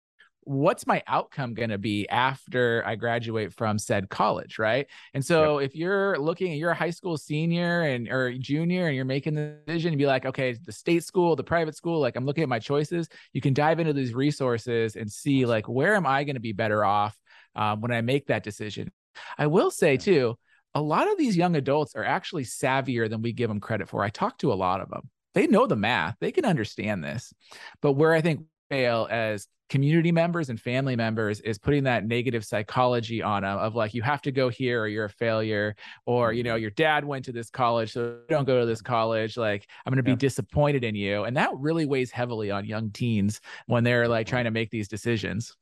what's 0.48 0.86
my 0.86 1.02
outcome 1.06 1.52
going 1.52 1.68
to 1.68 1.76
be 1.76 2.08
after 2.08 2.82
I 2.86 2.94
graduate 2.96 3.52
from 3.52 3.78
said 3.78 4.08
college, 4.08 4.58
right? 4.58 4.86
And 5.12 5.22
so 5.22 5.58
yep. 5.58 5.68
if 5.68 5.76
you're 5.76 6.18
looking, 6.18 6.52
you're 6.54 6.70
a 6.70 6.74
high 6.74 6.88
school 6.88 7.18
senior 7.18 7.82
and 7.82 8.08
or 8.08 8.32
junior, 8.32 8.86
and 8.86 8.96
you're 8.96 9.04
making 9.04 9.34
the 9.34 9.58
decision 9.66 9.90
to 9.90 9.98
be 9.98 10.06
like, 10.06 10.24
okay, 10.24 10.54
the 10.54 10.72
state 10.72 11.04
school, 11.04 11.36
the 11.36 11.44
private 11.44 11.76
school, 11.76 12.00
like 12.00 12.16
I'm 12.16 12.24
looking 12.24 12.42
at 12.42 12.48
my 12.48 12.58
choices. 12.58 13.10
You 13.34 13.42
can 13.42 13.52
dive 13.52 13.78
into 13.78 13.92
these 13.92 14.14
resources 14.14 14.96
and 14.96 15.12
see 15.12 15.44
like 15.44 15.68
where 15.68 15.94
am 15.94 16.06
I 16.06 16.24
going 16.24 16.36
to 16.36 16.40
be 16.40 16.52
better 16.52 16.82
off 16.82 17.14
um, 17.54 17.82
when 17.82 17.92
I 17.92 18.00
make 18.00 18.28
that 18.28 18.42
decision. 18.42 18.90
I 19.36 19.48
will 19.48 19.70
say 19.70 19.98
too, 19.98 20.38
a 20.74 20.80
lot 20.80 21.12
of 21.12 21.18
these 21.18 21.36
young 21.36 21.56
adults 21.56 21.94
are 21.94 22.04
actually 22.04 22.44
savvier 22.44 23.10
than 23.10 23.20
we 23.20 23.34
give 23.34 23.48
them 23.48 23.60
credit 23.60 23.90
for. 23.90 24.02
I 24.02 24.08
talk 24.08 24.38
to 24.38 24.52
a 24.52 24.54
lot 24.54 24.80
of 24.80 24.88
them. 24.88 25.10
They 25.34 25.46
know 25.46 25.66
the 25.66 25.76
math, 25.76 26.16
they 26.20 26.32
can 26.32 26.46
understand 26.46 27.04
this. 27.04 27.34
But 27.82 27.92
where 27.92 28.14
I 28.14 28.22
think 28.22 28.46
fail 28.70 29.06
as 29.10 29.46
community 29.68 30.12
members 30.12 30.48
and 30.48 30.60
family 30.60 30.96
members 30.96 31.40
is 31.40 31.58
putting 31.58 31.84
that 31.84 32.06
negative 32.06 32.44
psychology 32.44 33.22
on 33.22 33.42
them 33.42 33.58
of 33.58 33.74
like 33.74 33.94
you 33.94 34.02
have 34.02 34.22
to 34.22 34.32
go 34.32 34.48
here 34.48 34.82
or 34.82 34.88
you're 34.88 35.06
a 35.06 35.10
failure 35.10 35.74
or 36.06 36.32
you 36.32 36.42
know 36.42 36.54
mm-hmm. 36.54 36.62
your 36.62 36.70
dad 36.70 37.04
went 37.04 37.24
to 37.24 37.32
this 37.32 37.50
college 37.50 37.92
so 37.92 38.20
don't 38.28 38.46
go 38.46 38.60
to 38.60 38.66
this 38.66 38.80
college 38.80 39.36
like 39.36 39.66
i'm 39.84 39.90
going 39.90 39.98
to 39.98 40.02
be 40.02 40.12
yeah. 40.12 40.16
disappointed 40.16 40.84
in 40.84 40.94
you 40.94 41.24
and 41.24 41.36
that 41.36 41.50
really 41.56 41.86
weighs 41.86 42.10
heavily 42.10 42.50
on 42.50 42.64
young 42.64 42.90
teens 42.90 43.40
when 43.66 43.84
they're 43.84 44.08
like 44.08 44.26
trying 44.26 44.44
to 44.44 44.50
make 44.50 44.70
these 44.70 44.88
decisions. 44.88 45.56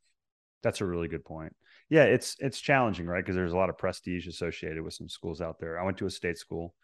That's 0.62 0.80
a 0.80 0.86
really 0.86 1.08
good 1.08 1.24
point. 1.24 1.54
Yeah 1.88 2.04
it's 2.04 2.36
it's 2.40 2.60
challenging 2.60 3.06
right 3.06 3.24
because 3.24 3.36
there's 3.36 3.52
a 3.52 3.56
lot 3.56 3.68
of 3.68 3.78
prestige 3.78 4.26
associated 4.26 4.82
with 4.82 4.94
some 4.94 5.08
schools 5.08 5.40
out 5.40 5.58
there. 5.58 5.78
I 5.78 5.84
went 5.84 5.98
to 5.98 6.06
a 6.06 6.10
state 6.10 6.38
school 6.38 6.74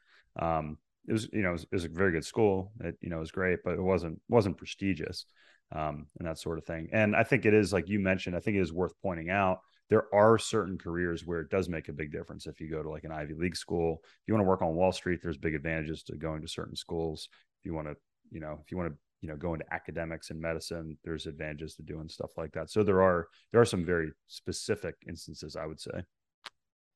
um 0.41 0.79
it 1.09 1.13
was 1.13 1.29
you 1.33 1.43
know 1.43 1.51
it 1.51 1.53
was, 1.53 1.63
it 1.65 1.73
was 1.73 1.85
a 1.85 1.89
very 1.89 2.13
good 2.13 2.25
school 2.25 2.73
it 2.81 2.97
you 3.01 3.11
know 3.11 3.17
it 3.17 3.21
was 3.21 3.33
great 3.33 3.59
but 3.65 3.75
it 3.75 3.83
wasn't 3.83 4.21
wasn't 4.29 4.57
prestigious 4.57 5.27
um, 5.73 6.07
and 6.19 6.29
that 6.29 6.39
sort 6.39 6.59
of 6.59 6.65
thing. 6.65 6.89
And 6.93 7.17
I 7.17 7.25
think 7.25 7.47
it 7.47 7.55
is 7.55 7.73
like 7.73 7.89
you 7.89 7.99
mentioned. 7.99 8.37
I 8.37 8.41
think 8.41 8.57
it 8.57 8.61
is 8.61 8.73
worth 8.73 8.93
pointing 9.03 9.31
out 9.31 9.61
there 9.93 10.07
are 10.15 10.39
certain 10.39 10.79
careers 10.79 11.27
where 11.27 11.41
it 11.41 11.51
does 11.51 11.69
make 11.69 11.91
a 11.91 11.93
big 11.93 12.11
difference. 12.11 12.47
If 12.47 12.63
you 12.63 12.71
go 12.71 12.83
to 12.83 12.89
like 12.89 13.05
an 13.05 13.13
Ivy 13.13 13.35
League 13.35 13.57
school, 13.57 14.01
if 14.03 14.23
you 14.27 14.33
want 14.33 14.43
to 14.43 14.49
work 14.49 14.63
on 14.63 14.75
Wall 14.75 14.91
Street, 14.91 15.21
there's 15.23 15.37
big 15.37 15.55
advantages 15.55 16.03
to 16.05 16.17
going 16.17 16.41
to 16.41 16.49
certain 16.49 16.77
schools. 16.77 17.29
If 17.61 17.67
you 17.67 17.75
want 17.75 17.89
to, 17.89 17.97
you 18.31 18.41
know, 18.41 18.59
if 18.65 18.71
you 18.71 18.79
want 18.79 18.91
to, 18.91 18.99
you 19.21 19.29
know, 19.29 19.37
go 19.37 19.53
into 19.53 19.67
academics 19.71 20.31
and 20.31 20.41
medicine, 20.41 20.97
there's 21.05 21.27
advantages 21.27 21.75
to 21.75 21.83
doing 21.83 22.09
stuff 22.09 22.31
like 22.39 22.53
that. 22.53 22.71
So 22.71 22.83
there 22.83 23.03
are 23.03 23.29
there 23.53 23.61
are 23.61 23.67
some 23.67 23.85
very 23.85 24.13
specific 24.29 24.95
instances, 25.07 25.57
I 25.57 25.67
would 25.67 25.79
say. 25.79 26.03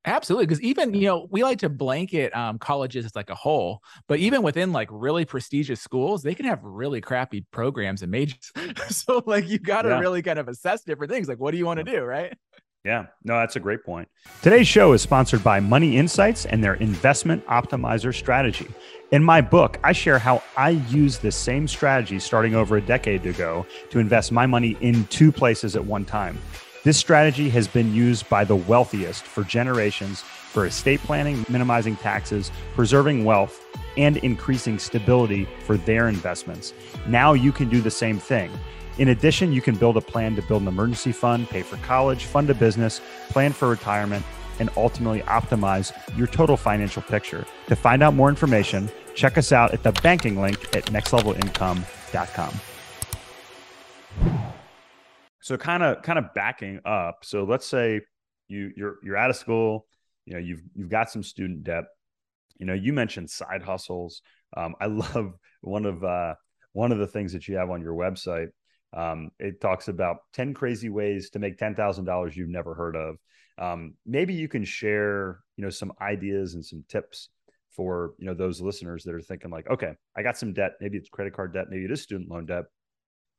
Absolutely, 0.06 0.46
because 0.46 0.62
even 0.62 0.94
you 0.94 1.08
know 1.08 1.26
we 1.30 1.42
like 1.42 1.58
to 1.58 1.68
blanket 1.68 2.34
um, 2.34 2.58
colleges 2.58 3.04
as 3.04 3.16
like 3.16 3.28
a 3.28 3.34
whole, 3.34 3.82
but 4.06 4.20
even 4.20 4.42
within 4.42 4.72
like 4.72 4.88
really 4.92 5.24
prestigious 5.24 5.80
schools, 5.80 6.22
they 6.22 6.34
can 6.34 6.46
have 6.46 6.60
really 6.62 7.00
crappy 7.00 7.44
programs 7.50 8.02
and 8.02 8.12
majors. 8.12 8.52
so 8.88 9.22
like 9.26 9.48
you 9.48 9.58
got 9.58 9.82
to 9.82 9.88
yeah. 9.88 9.98
really 9.98 10.22
kind 10.22 10.38
of 10.38 10.46
assess 10.46 10.84
different 10.84 11.12
things. 11.12 11.28
Like, 11.28 11.40
what 11.40 11.50
do 11.50 11.58
you 11.58 11.66
want 11.66 11.78
to 11.78 11.84
do, 11.84 12.02
right? 12.02 12.32
Yeah, 12.84 13.06
no, 13.24 13.36
that's 13.40 13.56
a 13.56 13.60
great 13.60 13.84
point. 13.84 14.08
Today's 14.42 14.68
show 14.68 14.92
is 14.92 15.02
sponsored 15.02 15.42
by 15.42 15.58
Money 15.58 15.96
Insights 15.96 16.46
and 16.46 16.62
their 16.62 16.74
investment 16.74 17.44
optimizer 17.46 18.14
strategy. 18.14 18.68
In 19.10 19.24
my 19.24 19.40
book, 19.40 19.80
I 19.82 19.90
share 19.90 20.20
how 20.20 20.40
I 20.56 20.70
use 20.70 21.18
the 21.18 21.32
same 21.32 21.66
strategy 21.66 22.20
starting 22.20 22.54
over 22.54 22.76
a 22.76 22.80
decade 22.80 23.26
ago 23.26 23.66
to 23.90 23.98
invest 23.98 24.30
my 24.30 24.46
money 24.46 24.76
in 24.80 25.04
two 25.06 25.32
places 25.32 25.74
at 25.74 25.84
one 25.84 26.04
time. 26.04 26.38
This 26.86 26.98
strategy 26.98 27.48
has 27.48 27.66
been 27.66 27.92
used 27.92 28.28
by 28.28 28.44
the 28.44 28.54
wealthiest 28.54 29.24
for 29.24 29.42
generations 29.42 30.20
for 30.20 30.66
estate 30.66 31.00
planning, 31.00 31.44
minimizing 31.48 31.96
taxes, 31.96 32.52
preserving 32.76 33.24
wealth, 33.24 33.60
and 33.96 34.18
increasing 34.18 34.78
stability 34.78 35.48
for 35.64 35.76
their 35.76 36.08
investments. 36.08 36.74
Now 37.08 37.32
you 37.32 37.50
can 37.50 37.68
do 37.68 37.80
the 37.80 37.90
same 37.90 38.20
thing. 38.20 38.52
In 38.98 39.08
addition, 39.08 39.52
you 39.52 39.60
can 39.60 39.74
build 39.74 39.96
a 39.96 40.00
plan 40.00 40.36
to 40.36 40.42
build 40.42 40.62
an 40.62 40.68
emergency 40.68 41.10
fund, 41.10 41.48
pay 41.48 41.62
for 41.62 41.76
college, 41.78 42.26
fund 42.26 42.50
a 42.50 42.54
business, 42.54 43.00
plan 43.30 43.52
for 43.52 43.68
retirement, 43.68 44.24
and 44.60 44.70
ultimately 44.76 45.22
optimize 45.22 45.90
your 46.16 46.28
total 46.28 46.56
financial 46.56 47.02
picture. 47.02 47.44
To 47.66 47.74
find 47.74 48.00
out 48.00 48.14
more 48.14 48.28
information, 48.28 48.88
check 49.16 49.36
us 49.36 49.50
out 49.50 49.74
at 49.74 49.82
the 49.82 49.90
banking 50.02 50.40
link 50.40 50.76
at 50.76 50.84
nextlevelincome.com. 50.84 52.75
So 55.46 55.56
kind 55.56 55.84
of 55.84 56.02
kind 56.02 56.18
of 56.18 56.34
backing 56.34 56.80
up. 56.84 57.18
So 57.22 57.44
let's 57.44 57.64
say 57.64 58.00
you 58.48 58.72
you're 58.76 58.96
you're 59.00 59.16
out 59.16 59.30
of 59.30 59.36
school, 59.36 59.86
you 60.24 60.34
know, 60.34 60.40
you've 60.40 60.60
you've 60.74 60.88
got 60.88 61.08
some 61.08 61.22
student 61.22 61.62
debt. 61.62 61.84
You 62.58 62.66
know, 62.66 62.74
you 62.74 62.92
mentioned 62.92 63.30
side 63.30 63.62
hustles. 63.62 64.22
Um, 64.56 64.74
I 64.80 64.86
love 64.86 65.34
one 65.60 65.86
of 65.86 66.02
uh, 66.02 66.34
one 66.72 66.90
of 66.90 66.98
the 66.98 67.06
things 67.06 67.32
that 67.32 67.46
you 67.46 67.58
have 67.58 67.70
on 67.70 67.80
your 67.80 67.94
website. 67.94 68.48
Um, 68.92 69.30
it 69.38 69.60
talks 69.60 69.86
about 69.86 70.16
10 70.32 70.52
crazy 70.52 70.88
ways 70.88 71.30
to 71.30 71.38
make 71.38 71.58
$10,000 71.58 72.34
you've 72.34 72.48
never 72.48 72.74
heard 72.74 72.96
of. 72.96 73.14
Um, 73.56 73.94
maybe 74.04 74.34
you 74.34 74.48
can 74.48 74.64
share, 74.64 75.38
you 75.56 75.62
know, 75.62 75.70
some 75.70 75.92
ideas 76.00 76.54
and 76.54 76.64
some 76.64 76.82
tips 76.88 77.28
for, 77.70 78.14
you 78.18 78.26
know, 78.26 78.34
those 78.34 78.60
listeners 78.60 79.04
that 79.04 79.14
are 79.14 79.20
thinking 79.20 79.52
like, 79.52 79.70
okay, 79.70 79.92
I 80.16 80.24
got 80.24 80.38
some 80.38 80.54
debt. 80.54 80.72
Maybe 80.80 80.98
it's 80.98 81.08
credit 81.08 81.34
card 81.34 81.52
debt. 81.52 81.66
Maybe 81.70 81.84
it 81.84 81.92
is 81.92 82.02
student 82.02 82.30
loan 82.30 82.46
debt. 82.46 82.64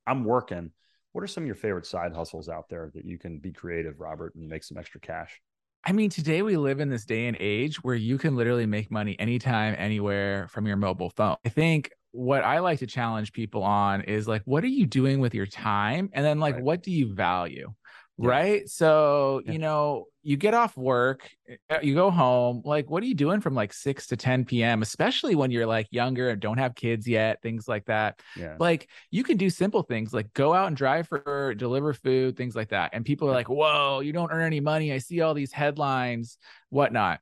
I'm 0.05 0.23
working 0.23 0.71
what 1.13 1.23
are 1.23 1.27
some 1.27 1.43
of 1.43 1.47
your 1.47 1.55
favorite 1.55 1.85
side 1.85 2.13
hustles 2.13 2.49
out 2.49 2.69
there 2.69 2.91
that 2.93 3.05
you 3.05 3.17
can 3.17 3.39
be 3.39 3.51
creative, 3.51 3.99
Robert, 3.99 4.35
and 4.35 4.47
make 4.47 4.63
some 4.63 4.77
extra 4.77 4.99
cash? 4.99 5.41
I 5.83 5.91
mean, 5.91 6.09
today 6.09 6.41
we 6.41 6.57
live 6.57 6.79
in 6.79 6.89
this 6.89 7.05
day 7.05 7.27
and 7.27 7.37
age 7.39 7.83
where 7.83 7.95
you 7.95 8.17
can 8.17 8.35
literally 8.35 8.65
make 8.65 8.91
money 8.91 9.15
anytime, 9.19 9.75
anywhere 9.77 10.47
from 10.49 10.67
your 10.67 10.75
mobile 10.75 11.09
phone. 11.09 11.37
I 11.45 11.49
think 11.49 11.91
what 12.11 12.43
I 12.43 12.59
like 12.59 12.79
to 12.79 12.87
challenge 12.87 13.31
people 13.31 13.63
on 13.63 14.01
is 14.01 14.27
like, 14.27 14.41
what 14.45 14.63
are 14.63 14.67
you 14.67 14.85
doing 14.85 15.19
with 15.19 15.33
your 15.33 15.45
time? 15.45 16.09
And 16.13 16.25
then, 16.25 16.39
like, 16.39 16.55
right. 16.55 16.63
what 16.63 16.83
do 16.83 16.91
you 16.91 17.13
value? 17.13 17.73
Yeah. 18.19 18.29
Right. 18.29 18.69
So, 18.69 19.41
yeah. 19.45 19.51
you 19.51 19.59
know, 19.59 20.05
you 20.23 20.37
get 20.37 20.53
off 20.53 20.75
work, 20.75 21.29
eh, 21.69 21.79
you 21.83 21.93
go 21.93 22.09
home. 22.09 22.63
Like, 22.65 22.89
what 22.89 23.03
are 23.03 23.05
you 23.05 23.13
doing 23.13 23.41
from 23.41 23.53
like 23.53 23.71
6 23.71 24.07
to 24.07 24.17
10 24.17 24.45
p.m., 24.45 24.81
especially 24.81 25.35
when 25.35 25.51
you're 25.51 25.67
like 25.67 25.87
younger 25.91 26.29
and 26.29 26.41
don't 26.41 26.57
have 26.57 26.73
kids 26.73 27.07
yet, 27.07 27.41
things 27.41 27.67
like 27.67 27.85
that? 27.85 28.19
Yeah. 28.35 28.55
Like, 28.59 28.89
you 29.11 29.23
can 29.23 29.37
do 29.37 29.49
simple 29.49 29.83
things 29.83 30.13
like 30.13 30.33
go 30.33 30.53
out 30.53 30.67
and 30.67 30.75
drive 30.75 31.07
for, 31.07 31.53
deliver 31.55 31.93
food, 31.93 32.35
things 32.35 32.55
like 32.55 32.69
that. 32.69 32.89
And 32.93 33.05
people 33.05 33.29
are 33.29 33.33
like, 33.33 33.49
whoa, 33.49 33.99
you 33.99 34.13
don't 34.13 34.31
earn 34.31 34.43
any 34.43 34.61
money. 34.61 34.91
I 34.91 34.97
see 34.97 35.21
all 35.21 35.35
these 35.35 35.51
headlines, 35.51 36.37
whatnot. 36.69 37.19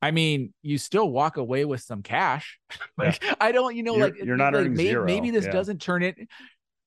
I 0.00 0.12
mean, 0.12 0.54
you 0.62 0.78
still 0.78 1.10
walk 1.10 1.36
away 1.36 1.64
with 1.64 1.82
some 1.82 2.02
cash. 2.02 2.58
like, 2.96 3.22
yeah. 3.22 3.34
I 3.40 3.52
don't, 3.52 3.76
you 3.76 3.82
know, 3.82 3.96
you're, 3.96 4.06
like 4.06 4.24
you're 4.24 4.36
not 4.36 4.54
like, 4.54 4.60
earning 4.60 4.74
maybe, 4.76 4.88
zero. 4.88 5.04
Maybe 5.04 5.30
this 5.30 5.46
doesn't 5.46 5.82
turn 5.82 6.02
it 6.02 6.16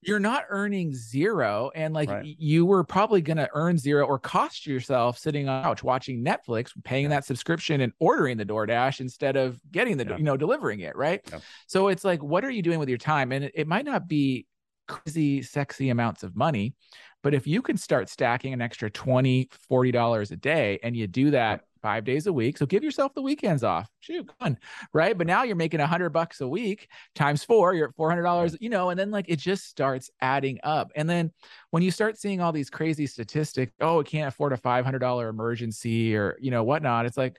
you're 0.02 0.18
not 0.18 0.44
earning 0.48 0.94
zero 0.94 1.70
and 1.74 1.94
like 1.94 2.10
right. 2.10 2.24
you 2.38 2.66
were 2.66 2.84
probably 2.84 3.22
going 3.22 3.36
to 3.36 3.48
earn 3.54 3.78
zero 3.78 4.04
or 4.04 4.18
cost 4.18 4.66
yourself 4.66 5.16
sitting 5.18 5.48
on 5.48 5.62
couch 5.62 5.82
watching 5.82 6.24
netflix 6.24 6.70
paying 6.84 7.04
yeah. 7.04 7.10
that 7.10 7.24
subscription 7.24 7.80
and 7.80 7.92
ordering 8.00 8.36
the 8.36 8.44
doordash 8.44 9.00
instead 9.00 9.36
of 9.36 9.60
getting 9.70 9.96
the 9.96 10.04
yeah. 10.04 10.16
you 10.16 10.24
know 10.24 10.36
delivering 10.36 10.80
it 10.80 10.96
right 10.96 11.20
yeah. 11.30 11.38
so 11.66 11.88
it's 11.88 12.04
like 12.04 12.22
what 12.22 12.44
are 12.44 12.50
you 12.50 12.62
doing 12.62 12.78
with 12.78 12.88
your 12.88 12.98
time 12.98 13.32
and 13.32 13.44
it, 13.44 13.52
it 13.54 13.68
might 13.68 13.84
not 13.84 14.08
be 14.08 14.46
crazy 14.88 15.40
sexy 15.40 15.90
amounts 15.90 16.22
of 16.22 16.36
money 16.36 16.74
but 17.22 17.34
if 17.34 17.46
you 17.46 17.62
can 17.62 17.76
start 17.76 18.08
stacking 18.08 18.52
an 18.52 18.60
extra 18.60 18.90
20 18.90 19.48
40 19.68 19.92
dollars 19.92 20.30
a 20.32 20.36
day 20.36 20.78
and 20.82 20.96
you 20.96 21.06
do 21.06 21.30
that 21.30 21.62
five 21.82 22.04
days 22.04 22.26
a 22.26 22.32
week. 22.32 22.56
So 22.56 22.64
give 22.64 22.82
yourself 22.82 23.12
the 23.14 23.20
weekends 23.20 23.64
off. 23.64 23.90
Shoot, 24.00 24.30
fun, 24.40 24.56
right? 24.92 25.18
But 25.18 25.26
now 25.26 25.42
you're 25.42 25.56
making 25.56 25.80
a 25.80 25.86
hundred 25.86 26.10
bucks 26.10 26.40
a 26.40 26.48
week 26.48 26.88
times 27.14 27.44
four. 27.44 27.74
You're 27.74 27.88
at 27.88 27.96
four 27.96 28.08
hundred 28.08 28.22
dollars. 28.22 28.56
You 28.60 28.70
know, 28.70 28.90
and 28.90 28.98
then 28.98 29.10
like 29.10 29.26
it 29.28 29.38
just 29.38 29.68
starts 29.68 30.10
adding 30.20 30.60
up. 30.62 30.92
And 30.94 31.10
then 31.10 31.32
when 31.70 31.82
you 31.82 31.90
start 31.90 32.18
seeing 32.18 32.40
all 32.40 32.52
these 32.52 32.70
crazy 32.70 33.06
statistics, 33.06 33.72
oh, 33.80 34.00
it 34.00 34.06
can't 34.06 34.28
afford 34.28 34.52
a 34.52 34.56
five 34.56 34.84
hundred 34.84 35.00
dollar 35.00 35.28
emergency 35.28 36.16
or 36.16 36.38
you 36.40 36.50
know 36.50 36.64
whatnot. 36.64 37.06
It's 37.06 37.16
like, 37.16 37.38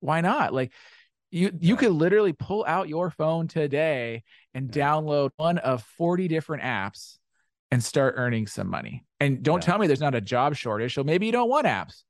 why 0.00 0.20
not? 0.20 0.52
Like 0.52 0.72
you 1.30 1.50
you 1.60 1.76
could 1.76 1.92
literally 1.92 2.32
pull 2.32 2.64
out 2.66 2.88
your 2.88 3.10
phone 3.10 3.48
today 3.48 4.22
and 4.54 4.70
download 4.70 5.30
one 5.36 5.58
of 5.58 5.82
40 5.96 6.28
different 6.28 6.62
apps 6.62 7.18
and 7.70 7.82
start 7.82 8.14
earning 8.18 8.46
some 8.46 8.68
money. 8.68 9.04
And 9.18 9.42
don't 9.42 9.62
yeah. 9.62 9.66
tell 9.66 9.78
me 9.78 9.86
there's 9.86 10.00
not 10.00 10.14
a 10.14 10.20
job 10.20 10.54
shortage. 10.54 10.94
So 10.94 11.02
maybe 11.02 11.24
you 11.24 11.32
don't 11.32 11.48
want 11.48 11.66
apps 11.66 12.02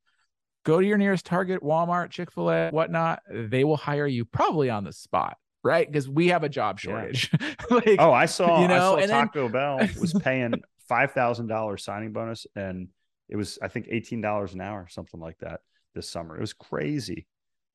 go 0.63 0.79
to 0.79 0.85
your 0.85 0.97
nearest 0.97 1.25
Target, 1.25 1.61
Walmart, 1.61 2.09
Chick 2.09 2.31
fil 2.31 2.51
A, 2.51 2.69
whatnot. 2.71 3.21
They 3.29 3.63
will 3.63 3.77
hire 3.77 4.07
you 4.07 4.25
probably 4.25 4.69
on 4.69 4.83
the 4.83 4.93
spot, 4.93 5.37
right? 5.63 5.85
Because 5.89 6.09
we 6.09 6.29
have 6.29 6.43
a 6.43 6.49
job 6.49 6.79
shortage. 6.79 7.29
Yeah. 7.39 7.53
like, 7.69 7.95
oh, 7.99 8.11
I 8.11 8.25
saw, 8.25 8.61
you 8.61 8.67
know, 8.67 8.97
I 8.97 9.05
saw 9.05 9.21
Taco 9.21 9.43
then... 9.43 9.51
Bell 9.51 9.89
was 9.99 10.13
paying 10.23 10.53
$5,000 10.89 11.79
signing 11.79 12.11
bonus 12.11 12.47
and 12.55 12.89
it 13.29 13.35
was, 13.35 13.57
I 13.61 13.67
think, 13.67 13.87
$18 13.87 14.53
an 14.53 14.61
hour, 14.61 14.87
something 14.89 15.19
like 15.19 15.37
that 15.39 15.61
this 15.95 16.09
summer. 16.09 16.37
It 16.37 16.41
was 16.41 16.53
crazy. 16.53 17.27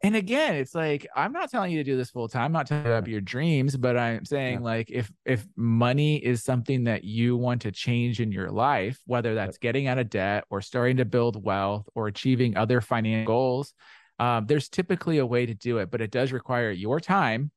And 0.02 0.14
again 0.14 0.54
it's 0.54 0.74
like 0.74 1.06
i'm 1.16 1.32
not 1.32 1.50
telling 1.50 1.72
you 1.72 1.78
to 1.78 1.84
do 1.84 1.96
this 1.96 2.10
full 2.10 2.28
time 2.28 2.44
i'm 2.44 2.52
not 2.52 2.66
telling 2.66 2.84
you 2.84 2.92
about 2.92 3.08
your 3.08 3.20
dreams 3.20 3.76
but 3.76 3.96
i'm 3.96 4.24
saying 4.24 4.58
yeah. 4.58 4.64
like 4.64 4.90
if 4.90 5.10
if 5.24 5.46
money 5.56 6.16
is 6.16 6.42
something 6.42 6.84
that 6.84 7.04
you 7.04 7.36
want 7.36 7.62
to 7.62 7.72
change 7.72 8.20
in 8.20 8.30
your 8.30 8.50
life 8.50 9.00
whether 9.06 9.34
that's 9.34 9.58
getting 9.58 9.86
out 9.86 9.98
of 9.98 10.08
debt 10.08 10.44
or 10.50 10.60
starting 10.60 10.98
to 10.98 11.04
build 11.04 11.42
wealth 11.42 11.88
or 11.94 12.06
achieving 12.06 12.56
other 12.56 12.80
financial 12.80 13.26
goals 13.26 13.74
um, 14.20 14.46
there's 14.46 14.68
typically 14.68 15.18
a 15.18 15.26
way 15.26 15.46
to 15.46 15.54
do 15.54 15.78
it 15.78 15.90
but 15.90 16.00
it 16.00 16.10
does 16.10 16.32
require 16.32 16.70
your 16.70 17.00
time 17.00 17.50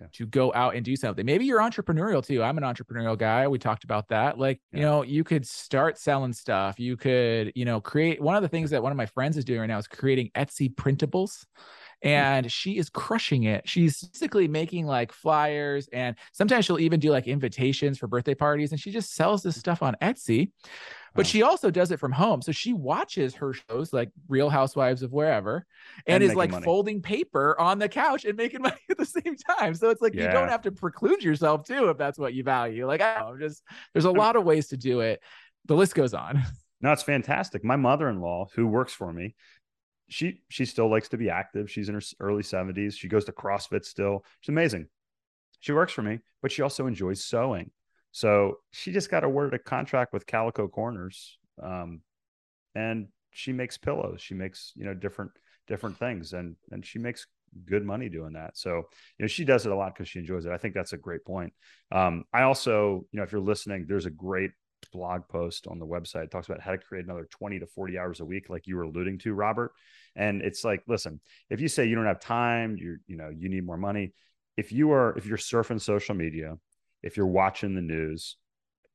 yeah. 0.00 0.06
to 0.12 0.26
go 0.26 0.52
out 0.54 0.74
and 0.74 0.84
do 0.84 0.96
something. 0.96 1.24
Maybe 1.24 1.44
you're 1.44 1.60
entrepreneurial 1.60 2.24
too. 2.24 2.42
I'm 2.42 2.58
an 2.58 2.64
entrepreneurial 2.64 3.18
guy. 3.18 3.48
We 3.48 3.58
talked 3.58 3.84
about 3.84 4.08
that. 4.08 4.38
Like, 4.38 4.60
yeah. 4.72 4.78
you 4.78 4.84
know, 4.84 5.02
you 5.02 5.24
could 5.24 5.46
start 5.46 5.98
selling 5.98 6.32
stuff. 6.32 6.78
You 6.78 6.96
could, 6.96 7.52
you 7.54 7.64
know, 7.64 7.80
create 7.80 8.20
one 8.20 8.36
of 8.36 8.42
the 8.42 8.48
things 8.48 8.70
that 8.70 8.82
one 8.82 8.92
of 8.92 8.96
my 8.96 9.06
friends 9.06 9.36
is 9.36 9.44
doing 9.44 9.60
right 9.60 9.66
now 9.66 9.78
is 9.78 9.88
creating 9.88 10.30
Etsy 10.34 10.72
printables. 10.72 11.44
Mm. 12.04 12.10
and 12.10 12.52
she 12.52 12.78
is 12.78 12.90
crushing 12.90 13.44
it. 13.44 13.68
She's 13.68 14.02
basically 14.02 14.48
making 14.48 14.86
like 14.86 15.12
flyers 15.12 15.88
and 15.92 16.16
sometimes 16.32 16.64
she'll 16.64 16.78
even 16.78 17.00
do 17.00 17.10
like 17.10 17.26
invitations 17.26 17.98
for 17.98 18.06
birthday 18.06 18.34
parties 18.34 18.70
and 18.70 18.80
she 18.80 18.90
just 18.90 19.14
sells 19.14 19.42
this 19.42 19.56
stuff 19.56 19.82
on 19.82 19.96
Etsy 20.00 20.50
but 21.18 21.26
she 21.26 21.42
also 21.42 21.70
does 21.70 21.90
it 21.90 21.98
from 21.98 22.12
home. 22.12 22.42
So 22.42 22.52
she 22.52 22.72
watches 22.72 23.34
her 23.34 23.52
shows 23.52 23.92
like 23.92 24.10
Real 24.28 24.48
Housewives 24.48 25.02
of 25.02 25.12
wherever 25.12 25.66
and, 26.06 26.22
and 26.22 26.24
is 26.24 26.36
like 26.36 26.52
money. 26.52 26.64
folding 26.64 27.02
paper 27.02 27.58
on 27.60 27.80
the 27.80 27.88
couch 27.88 28.24
and 28.24 28.36
making 28.36 28.62
money 28.62 28.76
at 28.88 28.96
the 28.96 29.04
same 29.04 29.36
time. 29.58 29.74
So 29.74 29.90
it's 29.90 30.00
like 30.00 30.14
yeah. 30.14 30.26
you 30.26 30.30
don't 30.30 30.48
have 30.48 30.62
to 30.62 30.72
preclude 30.72 31.22
yourself 31.22 31.64
too 31.64 31.88
if 31.88 31.98
that's 31.98 32.18
what 32.18 32.34
you 32.34 32.44
value. 32.44 32.86
Like 32.86 33.00
I 33.00 33.18
don't 33.18 33.38
know, 33.38 33.46
just 33.46 33.62
there's 33.92 34.04
a 34.04 34.12
lot 34.12 34.36
of 34.36 34.44
ways 34.44 34.68
to 34.68 34.76
do 34.76 35.00
it. 35.00 35.20
The 35.66 35.74
list 35.74 35.94
goes 35.94 36.14
on. 36.14 36.42
No, 36.80 36.92
it's 36.92 37.02
fantastic. 37.02 37.64
My 37.64 37.74
mother-in-law, 37.74 38.50
who 38.54 38.68
works 38.68 38.92
for 38.92 39.12
me, 39.12 39.34
she 40.08 40.40
she 40.48 40.64
still 40.64 40.88
likes 40.88 41.08
to 41.10 41.18
be 41.18 41.30
active. 41.30 41.70
She's 41.70 41.88
in 41.88 41.94
her 41.94 42.02
early 42.20 42.42
70s. 42.42 42.96
She 42.96 43.08
goes 43.08 43.24
to 43.26 43.32
CrossFit 43.32 43.84
still. 43.84 44.24
She's 44.40 44.50
amazing. 44.50 44.88
She 45.60 45.72
works 45.72 45.92
for 45.92 46.02
me, 46.02 46.20
but 46.40 46.52
she 46.52 46.62
also 46.62 46.86
enjoys 46.86 47.22
sewing. 47.24 47.70
So 48.12 48.58
she 48.72 48.92
just 48.92 49.10
got 49.10 49.24
awarded 49.24 49.54
a 49.54 49.62
contract 49.62 50.12
with 50.12 50.26
Calico 50.26 50.66
Corners, 50.68 51.38
um, 51.62 52.00
and 52.74 53.08
she 53.30 53.52
makes 53.52 53.76
pillows. 53.76 54.20
She 54.20 54.34
makes 54.34 54.72
you 54.76 54.84
know 54.84 54.94
different 54.94 55.32
different 55.66 55.98
things, 55.98 56.32
and 56.32 56.56
and 56.70 56.84
she 56.84 56.98
makes 56.98 57.26
good 57.64 57.84
money 57.84 58.08
doing 58.08 58.32
that. 58.32 58.56
So 58.56 58.76
you 58.76 59.24
know 59.24 59.26
she 59.26 59.44
does 59.44 59.66
it 59.66 59.72
a 59.72 59.76
lot 59.76 59.94
because 59.94 60.08
she 60.08 60.18
enjoys 60.18 60.46
it. 60.46 60.52
I 60.52 60.58
think 60.58 60.74
that's 60.74 60.94
a 60.94 60.98
great 60.98 61.24
point. 61.24 61.52
Um, 61.92 62.24
I 62.32 62.42
also 62.42 63.06
you 63.12 63.18
know 63.18 63.22
if 63.24 63.32
you're 63.32 63.40
listening, 63.40 63.84
there's 63.86 64.06
a 64.06 64.10
great 64.10 64.52
blog 64.92 65.22
post 65.28 65.66
on 65.66 65.78
the 65.78 65.86
website 65.86 66.24
it 66.24 66.30
talks 66.30 66.48
about 66.48 66.60
how 66.60 66.70
to 66.70 66.78
create 66.78 67.04
another 67.04 67.28
20 67.30 67.58
to 67.58 67.66
40 67.66 67.98
hours 67.98 68.20
a 68.20 68.24
week 68.24 68.48
like 68.48 68.66
you 68.66 68.76
were 68.76 68.82
alluding 68.82 69.18
to 69.18 69.34
robert 69.34 69.72
and 70.16 70.40
it's 70.42 70.64
like 70.64 70.82
listen 70.88 71.20
if 71.50 71.60
you 71.60 71.68
say 71.68 71.86
you 71.86 71.94
don't 71.94 72.06
have 72.06 72.20
time 72.20 72.76
you're 72.78 72.98
you 73.06 73.16
know 73.16 73.28
you 73.28 73.48
need 73.48 73.66
more 73.66 73.76
money 73.76 74.12
if 74.56 74.72
you 74.72 74.92
are 74.92 75.16
if 75.18 75.26
you're 75.26 75.36
surfing 75.36 75.80
social 75.80 76.14
media 76.14 76.56
if 77.02 77.16
you're 77.16 77.26
watching 77.26 77.74
the 77.74 77.80
news, 77.80 78.36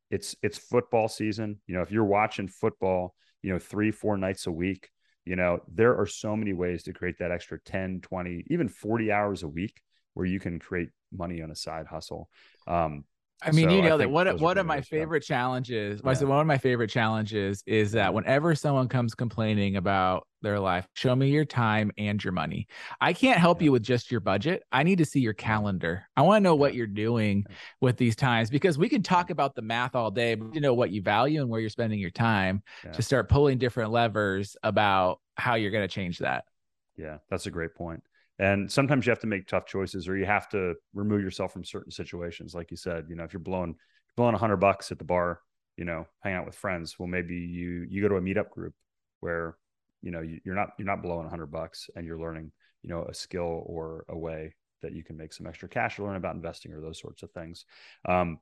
it's 0.10 0.36
it's 0.42 0.58
football 0.58 1.08
season. 1.08 1.60
You 1.68 1.76
know, 1.76 1.82
if 1.82 1.92
you're 1.92 2.04
watching 2.04 2.48
football, 2.48 3.16
you 3.42 3.52
know, 3.52 3.60
three, 3.60 3.92
four 3.92 4.18
nights 4.18 4.48
a 4.48 4.52
week, 4.52 4.90
you 5.26 5.36
know, 5.36 5.62
there 5.68 5.98
are 5.98 6.06
so 6.06 6.36
many 6.36 6.54
ways 6.54 6.84
to 6.84 6.94
create 6.94 7.18
that 7.20 7.32
extra 7.32 7.60
10, 7.60 8.02
20, 8.02 8.46
even 8.50 8.68
40 8.68 9.12
hours 9.12 9.44
a 9.44 9.48
week 9.48 9.82
where 10.14 10.26
you 10.26 10.40
can 10.40 10.60
create 10.60 10.90
money 11.12 11.42
on 11.42 11.52
a 11.52 11.56
side 11.56 11.88
hustle. 11.88 12.30
Um, 12.68 13.06
I 13.42 13.52
mean, 13.52 13.70
so 13.70 13.76
you 13.76 13.82
know 13.82 13.98
that 13.98 14.10
one 14.10 14.38
one 14.40 14.58
of 14.58 14.66
my 14.66 14.82
favorite 14.82 15.22
challenges. 15.22 16.02
Yeah. 16.04 16.24
one 16.24 16.40
of 16.40 16.48
my 16.48 16.58
favorite 16.58 16.90
challenges 16.90 17.64
is 17.66 17.92
that 17.94 18.14
whenever 18.14 18.56
someone 18.56 18.88
comes 18.88 19.16
complaining 19.16 19.76
about 19.76 20.28
their 20.42 20.60
life, 20.60 20.88
show 20.94 21.16
me 21.16 21.30
your 21.30 21.46
time 21.46 21.92
and 21.98 22.24
your 22.24 22.34
money. 22.34 22.68
I 23.02 23.14
can't 23.14 23.40
help 23.40 23.62
yeah. 23.62 23.66
you 23.66 23.72
with 23.72 23.84
just 23.84 24.12
your 24.12 24.22
budget. 24.22 24.64
I 24.72 24.84
need 24.84 24.98
to 25.00 25.06
see 25.06 25.20
your 25.20 25.34
calendar. 25.34 26.06
I 26.16 26.22
want 26.22 26.42
to 26.42 26.44
know 26.44 26.56
what 26.56 26.74
you're 26.74 26.88
doing 26.88 27.46
with 27.82 27.98
these 27.98 28.16
times 28.16 28.50
because 28.50 28.78
we 28.78 28.90
can 28.90 29.04
talk 29.04 29.30
about 29.30 29.56
the 29.56 29.62
math 29.62 29.96
all 29.96 30.12
day, 30.12 30.36
but 30.36 30.54
you 30.54 30.62
know 30.62 30.74
what 30.74 30.92
you 30.92 31.02
value 31.02 31.42
and 31.42 31.50
where 31.50 31.60
you're 31.60 31.70
spending 31.70 32.00
your 32.00 32.12
time 32.12 32.64
yeah. 32.86 32.92
to 32.92 33.02
start 33.02 33.30
pulling 33.30 33.58
different 33.58 33.92
levers 33.92 34.56
about 34.64 35.20
how 35.36 35.56
you're 35.56 35.72
going 35.72 35.88
to 35.88 35.94
change 35.94 36.20
that. 36.20 36.46
Yeah, 36.98 37.18
that's 37.30 37.46
a 37.46 37.52
great 37.52 37.74
point. 37.76 38.04
And 38.40 38.72
sometimes 38.72 39.06
you 39.06 39.12
have 39.12 39.20
to 39.20 39.28
make 39.28 39.48
tough 39.48 39.66
choices 39.66 40.08
or 40.08 40.18
you 40.18 40.26
have 40.26 40.50
to 40.50 40.76
remove 40.94 41.22
yourself 41.22 41.54
from 41.54 41.64
certain 41.64 41.92
situations. 41.92 42.56
Like 42.56 42.72
you 42.72 42.78
said, 42.78 43.06
you 43.10 43.16
know, 43.16 43.24
if 43.24 43.34
you're 43.34 43.40
blowing 43.40 43.76
blowing 44.16 44.36
a 44.36 44.40
hundred 44.40 44.58
bucks 44.58 44.92
at 44.92 44.98
the 44.98 45.04
bar, 45.04 45.40
you 45.78 45.86
know, 45.86 46.06
hang 46.22 46.34
out 46.36 46.46
with 46.46 46.56
friends, 46.56 46.98
well, 46.98 47.08
maybe 47.08 47.36
you 47.36 47.86
you 47.90 48.02
go 48.02 48.10
to 48.10 48.16
a 48.16 48.22
meetup 48.22 48.50
group 48.50 48.74
where, 49.20 49.58
you 50.02 50.12
know, 50.12 50.22
you, 50.22 50.40
you're 50.44 50.56
not 50.56 50.70
you're 50.78 50.88
not 50.88 51.04
blowing 51.04 51.28
a 51.28 51.30
hundred 51.30 51.52
bucks 51.52 51.90
and 51.96 52.06
you're 52.06 52.20
learning, 52.20 52.52
you 52.82 52.90
know, 52.90 53.04
a 53.04 53.14
skill 53.14 53.64
or 53.66 54.06
a 54.10 54.18
way 54.18 54.56
that 54.82 54.94
you 54.94 55.04
can 55.04 55.16
make 55.16 55.32
some 55.34 55.48
extra 55.48 55.70
cash 55.70 55.98
or 55.98 56.08
learn 56.08 56.16
about 56.16 56.36
investing 56.36 56.74
or 56.74 56.82
those 56.82 57.00
sorts 57.00 57.24
of 57.24 57.32
things. 57.32 57.66
Um, 58.08 58.40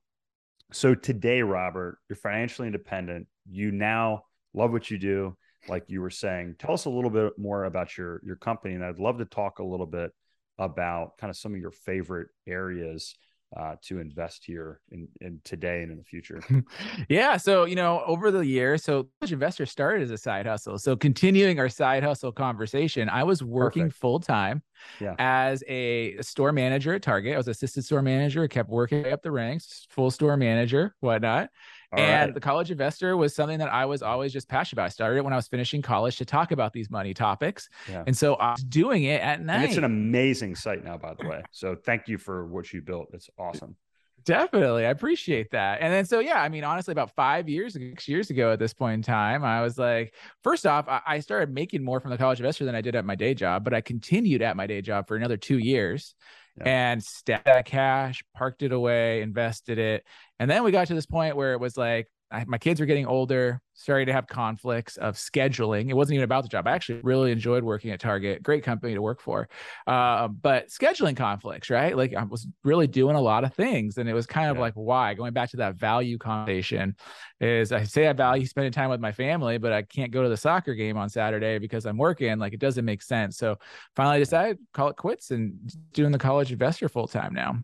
so 0.72 0.96
today, 0.96 1.42
Robert, 1.42 1.98
you're 2.10 2.16
financially 2.16 2.68
independent. 2.68 3.28
You 3.50 3.72
now 3.72 4.24
love 4.54 4.72
what 4.72 4.90
you 4.90 4.98
do 4.98 5.38
like 5.68 5.86
you 5.88 6.02
were 6.02 6.10
saying. 6.10 6.56
Tell 6.60 6.74
us 6.74 6.86
a 6.86 6.90
little 6.90 7.10
bit 7.10 7.38
more 7.38 7.66
about 7.66 7.98
your 7.98 8.22
your 8.24 8.36
company, 8.36 8.76
and 8.76 8.84
I'd 8.84 9.00
love 9.00 9.18
to 9.20 9.26
talk 9.26 9.60
a 9.60 9.64
little 9.64 9.86
bit 9.86 10.12
about 10.58 11.18
kind 11.18 11.30
of 11.30 11.38
some 11.38 11.54
of 11.54 11.60
your 11.60 11.72
favorite 11.72 12.28
areas 12.48 13.16
uh, 13.58 13.76
to 13.82 14.00
invest 14.00 14.46
here 14.46 14.80
in, 14.92 15.08
in 15.20 15.42
today 15.44 15.82
and 15.82 15.92
in 15.92 15.98
the 15.98 16.04
future? 16.04 16.42
yeah. 17.10 17.36
So, 17.38 17.66
you 17.66 17.76
know, 17.76 18.02
over 18.06 18.32
the 18.32 18.46
years, 18.46 18.84
so 18.84 19.10
Investor 19.28 19.66
started 19.66 20.04
as 20.04 20.12
a 20.12 20.18
side 20.18 20.46
hustle. 20.46 20.78
So, 20.78 20.96
continuing 20.96 21.60
our 21.60 21.70
side 21.70 22.04
hustle 22.04 22.32
conversation, 22.32 23.10
I 23.10 23.24
was 23.24 23.44
working 23.44 23.90
full 23.90 24.20
time 24.20 24.62
yeah. 25.00 25.16
as 25.20 25.64
a 25.68 26.22
store 26.22 26.52
manager 26.52 26.94
at 26.94 27.02
Target. 27.02 27.34
I 27.34 27.38
was 27.38 27.48
assistant 27.48 27.86
store 27.86 28.02
manager, 28.02 28.48
kept 28.48 28.70
working 28.70 29.06
up 29.08 29.22
the 29.22 29.32
ranks, 29.32 29.86
full 29.90 30.12
store 30.12 30.38
manager, 30.38 30.96
whatnot. 31.02 31.50
All 31.94 32.00
and 32.00 32.30
right. 32.30 32.34
the 32.34 32.40
college 32.40 32.72
investor 32.72 33.18
was 33.18 33.36
something 33.36 33.60
that 33.60 33.72
I 33.72 33.86
was 33.86 34.02
always 34.02 34.32
just 34.32 34.48
passionate 34.48 34.78
about. 34.78 34.86
I 34.86 34.90
started 34.90 35.18
it 35.18 35.24
when 35.24 35.34
I 35.34 35.36
was 35.36 35.50
finishing 35.50 35.82
college 35.82 36.18
to 36.18 36.26
talk 36.26 36.52
about 36.52 36.72
these 36.72 36.90
money 36.90 37.14
topics. 37.14 37.68
Yeah. 37.90 38.04
And 38.08 38.16
so 38.16 38.36
I 38.36 38.52
was 38.52 38.64
doing 38.64 39.04
it 39.04 39.22
at 39.22 39.42
night. 39.42 39.56
And 39.56 39.64
it's 39.66 39.78
an 39.78 39.84
amazing 39.84 40.56
site 40.56 40.86
now, 40.86 40.98
by 40.98 41.16
the 41.20 41.28
way. 41.28 41.44
So 41.52 41.76
thank 41.76 42.08
you 42.08 42.18
for 42.18 42.46
what 42.46 42.72
you 42.72 42.82
built. 42.82 43.10
It's 43.14 43.30
awesome. 43.38 43.76
Definitely. 44.24 44.86
I 44.86 44.92
appreciate 44.92 45.52
that. 45.52 45.82
And 45.82 45.92
then, 45.92 46.06
so 46.06 46.20
yeah, 46.20 46.42
I 46.42 46.48
mean, 46.48 46.64
honestly, 46.64 46.92
about 46.92 47.14
five 47.16 47.50
years, 47.50 47.74
six 47.74 48.08
years 48.08 48.30
ago 48.30 48.54
at 48.54 48.60
this 48.60 48.74
point 48.74 48.94
in 48.94 49.02
time, 49.02 49.44
I 49.44 49.62
was 49.62 49.78
like, 49.78 50.14
first 50.44 50.66
off, 50.66 50.86
I 50.88 51.20
started 51.20 51.54
making 51.54 51.84
more 51.84 52.00
from 52.00 52.12
the 52.12 52.18
college 52.18 52.40
investor 52.40 52.64
than 52.64 52.76
I 52.76 52.82
did 52.82 52.96
at 52.96 53.04
my 53.04 53.16
day 53.16 53.34
job, 53.34 53.64
but 53.64 53.74
I 53.74 53.82
continued 53.82 54.42
at 54.44 54.56
my 54.56 54.68
day 54.68 54.82
job 54.82 55.08
for 55.08 55.18
another 55.18 55.38
two 55.38 55.58
years 55.58 56.14
and 56.60 57.04
stacked 57.04 57.46
that 57.46 57.66
cash, 57.66 58.24
parked 58.36 58.64
it 58.64 58.72
away, 58.72 59.22
invested 59.22 59.78
it. 59.78 60.04
And 60.40 60.50
then 60.50 60.64
we 60.64 60.72
got 60.72 60.88
to 60.88 60.94
this 60.94 61.06
point 61.06 61.36
where 61.36 61.54
it 61.54 61.60
was 61.60 61.78
like, 61.78 62.08
I, 62.32 62.46
my 62.46 62.58
kids 62.58 62.80
were 62.80 62.86
getting 62.86 63.06
older, 63.06 63.62
starting 63.74 64.08
to 64.08 64.14
have 64.14 64.28
conflicts 64.28 64.98
of 64.98 65.16
scheduling. 65.16 65.90
It 65.90 65.96
wasn't 65.96 66.16
even 66.16 66.24
about 66.24 66.44
the 66.44 66.50
job. 66.50 66.68
I 66.68 66.72
actually 66.72 67.02
really 67.04 67.32
enjoyed 67.32 67.64
working 67.64 67.92
at 67.92 68.00
Target, 68.00 68.42
great 68.42 68.64
company 68.64 68.94
to 68.94 69.02
work 69.02 69.22
for. 69.22 69.50
Uh, 69.86 70.28
but 70.28 70.70
scheduling 70.70 71.16
conflicts, 71.16 71.70
right? 71.70 71.96
Like 71.96 72.14
I 72.14 72.24
was 72.24 72.48
really 72.64 72.88
doing 72.88 73.16
a 73.16 73.22
lot 73.22 73.44
of 73.44 73.54
things. 73.54 73.98
And 73.98 74.08
it 74.08 74.14
was 74.14 74.26
kind 74.26 74.50
of 74.50 74.58
yeah. 74.58 74.62
like, 74.62 74.74
why? 74.76 75.14
Going 75.14 75.34
back 75.34 75.50
to 75.52 75.58
that 75.58 75.76
value 75.76 76.18
conversation 76.18 76.96
is 77.40 77.72
I 77.72 77.84
say 77.84 78.08
I 78.08 78.14
value 78.14 78.46
spending 78.46 78.72
time 78.72 78.90
with 78.90 79.02
my 79.02 79.12
family, 79.12 79.58
but 79.58 79.74
I 79.74 79.82
can't 79.82 80.12
go 80.12 80.24
to 80.24 80.30
the 80.30 80.38
soccer 80.38 80.74
game 80.76 80.98
on 80.98 81.10
Saturday 81.10 81.58
because 81.58 81.86
I'm 81.86 81.98
working. 81.98 82.38
Like 82.40 82.54
it 82.54 82.60
doesn't 82.60 82.86
make 82.86 83.02
sense. 83.02 83.38
So 83.38 83.58
finally 83.96 84.18
I 84.18 84.20
decided 84.20 84.60
call 84.74 84.90
it 84.90 84.96
quits 84.96 85.32
and 85.32 85.54
doing 85.94 86.12
the 86.12 86.20
college 86.20 86.52
investor 86.52 86.88
full 86.88 87.08
time 87.08 87.34
now. 87.34 87.64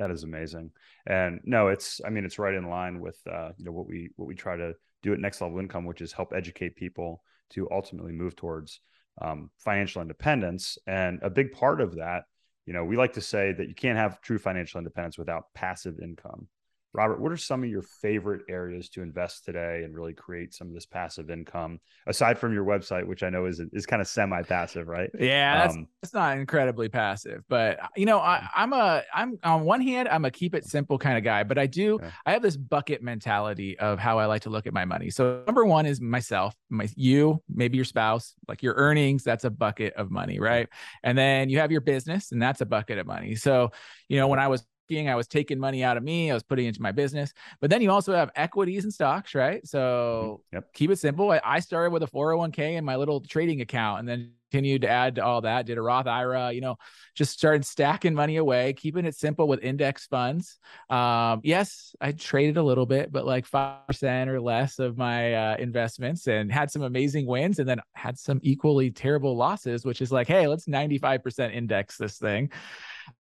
That 0.00 0.10
is 0.10 0.24
amazing. 0.24 0.70
And 1.06 1.40
no, 1.44 1.68
it's 1.68 2.00
I 2.06 2.08
mean 2.08 2.24
it's 2.24 2.38
right 2.38 2.54
in 2.54 2.70
line 2.70 3.00
with 3.00 3.18
uh, 3.30 3.50
you 3.58 3.66
know 3.66 3.72
what 3.72 3.86
we 3.86 4.08
what 4.16 4.26
we 4.26 4.34
try 4.34 4.56
to 4.56 4.72
do 5.02 5.12
at 5.12 5.20
Next 5.20 5.42
Level 5.42 5.58
Income, 5.58 5.84
which 5.84 6.00
is 6.00 6.10
help 6.10 6.32
educate 6.34 6.74
people 6.74 7.22
to 7.50 7.68
ultimately 7.70 8.12
move 8.12 8.34
towards 8.34 8.80
um, 9.20 9.50
financial 9.58 10.00
independence. 10.00 10.78
And 10.86 11.18
a 11.22 11.28
big 11.28 11.52
part 11.52 11.82
of 11.82 11.96
that, 11.96 12.24
you 12.64 12.72
know, 12.72 12.82
we 12.82 12.96
like 12.96 13.12
to 13.14 13.20
say 13.20 13.52
that 13.52 13.68
you 13.68 13.74
can't 13.74 13.98
have 13.98 14.22
true 14.22 14.38
financial 14.38 14.78
independence 14.78 15.18
without 15.18 15.52
passive 15.54 15.98
income. 16.02 16.48
Robert, 16.92 17.20
what 17.20 17.30
are 17.30 17.36
some 17.36 17.62
of 17.62 17.70
your 17.70 17.82
favorite 17.82 18.42
areas 18.48 18.88
to 18.90 19.02
invest 19.02 19.44
today 19.44 19.82
and 19.84 19.94
really 19.94 20.12
create 20.12 20.52
some 20.52 20.66
of 20.66 20.74
this 20.74 20.86
passive 20.86 21.30
income 21.30 21.78
aside 22.08 22.36
from 22.36 22.52
your 22.52 22.64
website, 22.64 23.06
which 23.06 23.22
I 23.22 23.30
know 23.30 23.46
is 23.46 23.60
is 23.72 23.86
kind 23.86 24.02
of 24.02 24.08
semi 24.08 24.42
passive, 24.42 24.88
right? 24.88 25.08
Yeah, 25.16 25.58
that's, 25.58 25.74
um, 25.74 25.86
that's 26.02 26.14
not 26.14 26.36
incredibly 26.36 26.88
passive, 26.88 27.42
but 27.48 27.78
you 27.96 28.06
know, 28.06 28.18
I, 28.18 28.44
am 28.56 28.72
a 28.72 29.02
I'm 29.14 29.38
on 29.44 29.62
one 29.64 29.80
hand 29.80 30.08
I'm 30.08 30.24
a 30.24 30.32
keep 30.32 30.54
it 30.54 30.64
simple 30.64 30.98
kind 30.98 31.16
of 31.16 31.22
guy, 31.22 31.44
but 31.44 31.58
I 31.58 31.66
do 31.66 31.94
okay. 31.94 32.10
I 32.26 32.32
have 32.32 32.42
this 32.42 32.56
bucket 32.56 33.02
mentality 33.02 33.78
of 33.78 34.00
how 34.00 34.18
I 34.18 34.26
like 34.26 34.42
to 34.42 34.50
look 34.50 34.66
at 34.66 34.72
my 34.72 34.84
money. 34.84 35.10
So 35.10 35.44
number 35.46 35.64
one 35.64 35.86
is 35.86 36.00
myself, 36.00 36.54
my 36.70 36.88
you, 36.96 37.40
maybe 37.48 37.76
your 37.76 37.84
spouse, 37.84 38.34
like 38.48 38.64
your 38.64 38.74
earnings, 38.74 39.22
that's 39.22 39.44
a 39.44 39.50
bucket 39.50 39.94
of 39.94 40.10
money, 40.10 40.40
right? 40.40 40.68
And 41.04 41.16
then 41.16 41.50
you 41.50 41.60
have 41.60 41.70
your 41.70 41.82
business, 41.82 42.32
and 42.32 42.42
that's 42.42 42.60
a 42.60 42.66
bucket 42.66 42.98
of 42.98 43.06
money. 43.06 43.36
So 43.36 43.70
you 44.08 44.16
know, 44.16 44.26
when 44.26 44.40
I 44.40 44.48
was 44.48 44.66
I 44.98 45.14
was 45.14 45.28
taking 45.28 45.58
money 45.58 45.84
out 45.84 45.96
of 45.96 46.02
me, 46.02 46.30
I 46.30 46.34
was 46.34 46.42
putting 46.42 46.66
into 46.66 46.82
my 46.82 46.92
business. 46.92 47.32
But 47.60 47.70
then 47.70 47.82
you 47.82 47.90
also 47.90 48.14
have 48.14 48.30
equities 48.36 48.84
and 48.84 48.92
stocks, 48.92 49.34
right? 49.34 49.66
So 49.66 50.42
mm-hmm. 50.46 50.56
yep. 50.56 50.72
keep 50.72 50.90
it 50.90 50.98
simple. 50.98 51.30
I, 51.30 51.40
I 51.44 51.60
started 51.60 51.90
with 51.90 52.02
a 52.02 52.06
401k 52.06 52.76
and 52.76 52.84
my 52.84 52.96
little 52.96 53.20
trading 53.20 53.60
account 53.60 54.00
and 54.00 54.08
then 54.08 54.32
continued 54.50 54.82
to 54.82 54.88
add 54.88 55.14
to 55.14 55.24
all 55.24 55.40
that, 55.42 55.66
did 55.66 55.78
a 55.78 55.82
Roth 55.82 56.06
IRA, 56.06 56.52
you 56.52 56.60
know, 56.60 56.76
just 57.14 57.32
started 57.32 57.64
stacking 57.64 58.14
money 58.14 58.36
away, 58.36 58.72
keeping 58.72 59.04
it 59.04 59.14
simple 59.14 59.46
with 59.46 59.62
index 59.62 60.06
funds. 60.06 60.58
Um, 60.88 61.40
yes, 61.44 61.94
I 62.00 62.12
traded 62.12 62.56
a 62.56 62.62
little 62.62 62.86
bit, 62.86 63.12
but 63.12 63.24
like 63.24 63.48
5% 63.48 64.26
or 64.26 64.40
less 64.40 64.78
of 64.78 64.98
my 64.98 65.34
uh, 65.34 65.56
investments 65.58 66.26
and 66.26 66.50
had 66.50 66.70
some 66.70 66.82
amazing 66.82 67.26
wins 67.26 67.58
and 67.58 67.68
then 67.68 67.80
had 67.94 68.18
some 68.18 68.40
equally 68.42 68.90
terrible 68.90 69.36
losses, 69.36 69.84
which 69.84 70.02
is 70.02 70.12
like, 70.12 70.26
hey, 70.26 70.46
let's 70.46 70.66
95% 70.66 71.54
index 71.54 71.96
this 71.96 72.18
thing. 72.18 72.50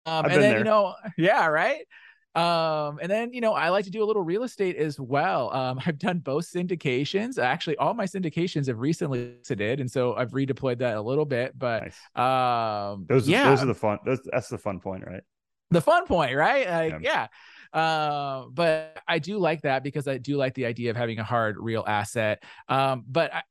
Um, 0.08 0.26
and 0.26 0.34
then, 0.34 0.42
there. 0.42 0.58
you 0.60 0.64
know, 0.64 0.96
yeah, 1.18 1.46
right. 1.48 1.86
Um, 2.34 3.00
and 3.02 3.10
then, 3.10 3.34
you 3.34 3.42
know, 3.42 3.54
I 3.54 3.70
like 3.70 3.86
to 3.86 3.92
do 3.92 4.04
a 4.04 4.06
little 4.06 4.22
real 4.22 4.44
estate 4.44 4.78
as 4.78 5.00
well. 5.00 5.54
Um, 5.54 5.82
I've 5.86 5.98
done 6.00 6.20
both 6.20 6.46
syndications. 6.46 7.38
Actually, 7.38 7.78
all 7.78 7.94
my 7.94 8.06
syndications 8.06 8.68
have 8.68 8.80
recently 8.80 9.36
exited. 9.40 9.80
And 9.80 9.90
so 9.92 10.16
I've 10.16 10.32
redeployed 10.32 10.80
that 10.80 10.98
a 10.98 11.02
little 11.02 11.26
bit, 11.26 11.58
but, 11.58 11.84
nice. 12.16 12.94
um, 12.94 13.06
those, 13.10 13.28
yeah. 13.28 13.50
those 13.50 13.64
are 13.64 13.68
the 13.68 13.76
fun, 13.76 14.00
those, 14.06 14.22
that's 14.32 14.50
the 14.50 14.58
fun 14.58 14.80
point, 14.80 15.04
right? 15.06 15.24
The 15.72 15.82
fun 15.82 16.06
point, 16.06 16.36
right? 16.36 16.70
Like, 16.70 17.02
yeah. 17.02 17.28
yeah. 17.74 17.80
Uh, 17.80 18.46
but 18.54 19.02
I 19.08 19.20
do 19.20 19.38
like 19.40 19.64
that 19.64 19.84
because 19.84 20.08
I 20.08 20.18
do 20.18 20.38
like 20.38 20.54
the 20.54 20.68
idea 20.68 20.90
of 20.92 20.96
having 20.96 21.20
a 21.20 21.24
hard 21.24 21.58
real 21.60 21.84
asset. 21.86 22.44
Um, 22.70 23.04
but 23.08 23.34
I, 23.34 23.42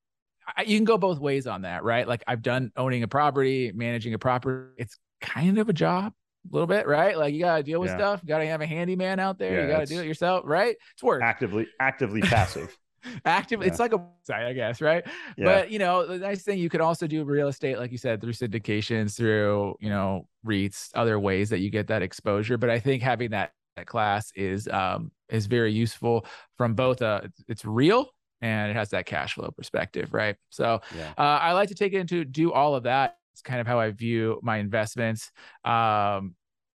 I, 0.56 0.62
you 0.62 0.78
can 0.78 0.84
go 0.84 0.96
both 0.96 1.18
ways 1.18 1.46
on 1.46 1.62
that, 1.62 1.82
right? 1.84 2.06
Like 2.08 2.22
I've 2.26 2.40
done 2.40 2.72
owning 2.76 3.02
a 3.02 3.08
property, 3.08 3.72
managing 3.74 4.14
a 4.14 4.18
property. 4.18 4.72
It's 4.78 4.96
kind 5.20 5.58
of 5.58 5.68
a 5.68 5.72
job 5.72 6.12
a 6.50 6.54
little 6.54 6.66
bit, 6.66 6.86
right? 6.86 7.16
Like 7.16 7.34
you 7.34 7.40
gotta 7.40 7.62
deal 7.62 7.80
with 7.80 7.90
yeah. 7.90 7.96
stuff. 7.96 8.20
You 8.22 8.28
gotta 8.28 8.46
have 8.46 8.60
a 8.60 8.66
handyman 8.66 9.18
out 9.20 9.38
there. 9.38 9.54
Yeah, 9.54 9.62
you 9.62 9.68
gotta 9.68 9.86
do 9.86 10.00
it 10.00 10.06
yourself, 10.06 10.42
right? 10.44 10.76
It's 10.92 11.02
work. 11.02 11.22
Actively, 11.22 11.66
actively 11.80 12.20
passive. 12.22 12.76
Active. 13.24 13.60
Yeah. 13.60 13.68
It's 13.68 13.78
like 13.78 13.92
a 13.92 14.04
site, 14.24 14.44
I 14.44 14.52
guess, 14.52 14.80
right? 14.80 15.04
Yeah. 15.36 15.44
But 15.44 15.70
you 15.70 15.78
know, 15.78 16.06
the 16.06 16.18
nice 16.18 16.42
thing 16.42 16.58
you 16.58 16.68
could 16.68 16.80
also 16.80 17.06
do 17.06 17.24
real 17.24 17.48
estate, 17.48 17.78
like 17.78 17.92
you 17.92 17.98
said, 17.98 18.20
through 18.20 18.32
syndications, 18.32 19.16
through 19.16 19.76
you 19.80 19.90
know 19.90 20.26
REITs, 20.44 20.90
other 20.94 21.18
ways 21.20 21.50
that 21.50 21.60
you 21.60 21.70
get 21.70 21.86
that 21.88 22.02
exposure. 22.02 22.58
But 22.58 22.70
I 22.70 22.78
think 22.78 23.02
having 23.02 23.30
that 23.30 23.52
that 23.76 23.86
class 23.86 24.32
is 24.34 24.68
um 24.68 25.10
is 25.28 25.46
very 25.46 25.72
useful 25.72 26.24
from 26.56 26.74
both 26.74 27.02
uh 27.02 27.22
it's 27.46 27.64
real 27.64 28.08
and 28.40 28.70
it 28.70 28.74
has 28.74 28.90
that 28.90 29.06
cash 29.06 29.34
flow 29.34 29.50
perspective, 29.50 30.12
right? 30.12 30.36
So 30.50 30.80
yeah. 30.96 31.12
uh, 31.16 31.38
I 31.40 31.52
like 31.52 31.68
to 31.68 31.74
take 31.74 31.92
it 31.92 31.98
into 31.98 32.24
do 32.24 32.52
all 32.52 32.74
of 32.74 32.84
that 32.84 33.16
it's 33.36 33.42
kind 33.42 33.60
of 33.60 33.66
how 33.66 33.78
I 33.78 33.90
view 33.90 34.40
my 34.42 34.56
investments 34.56 35.30
um, 35.62 36.34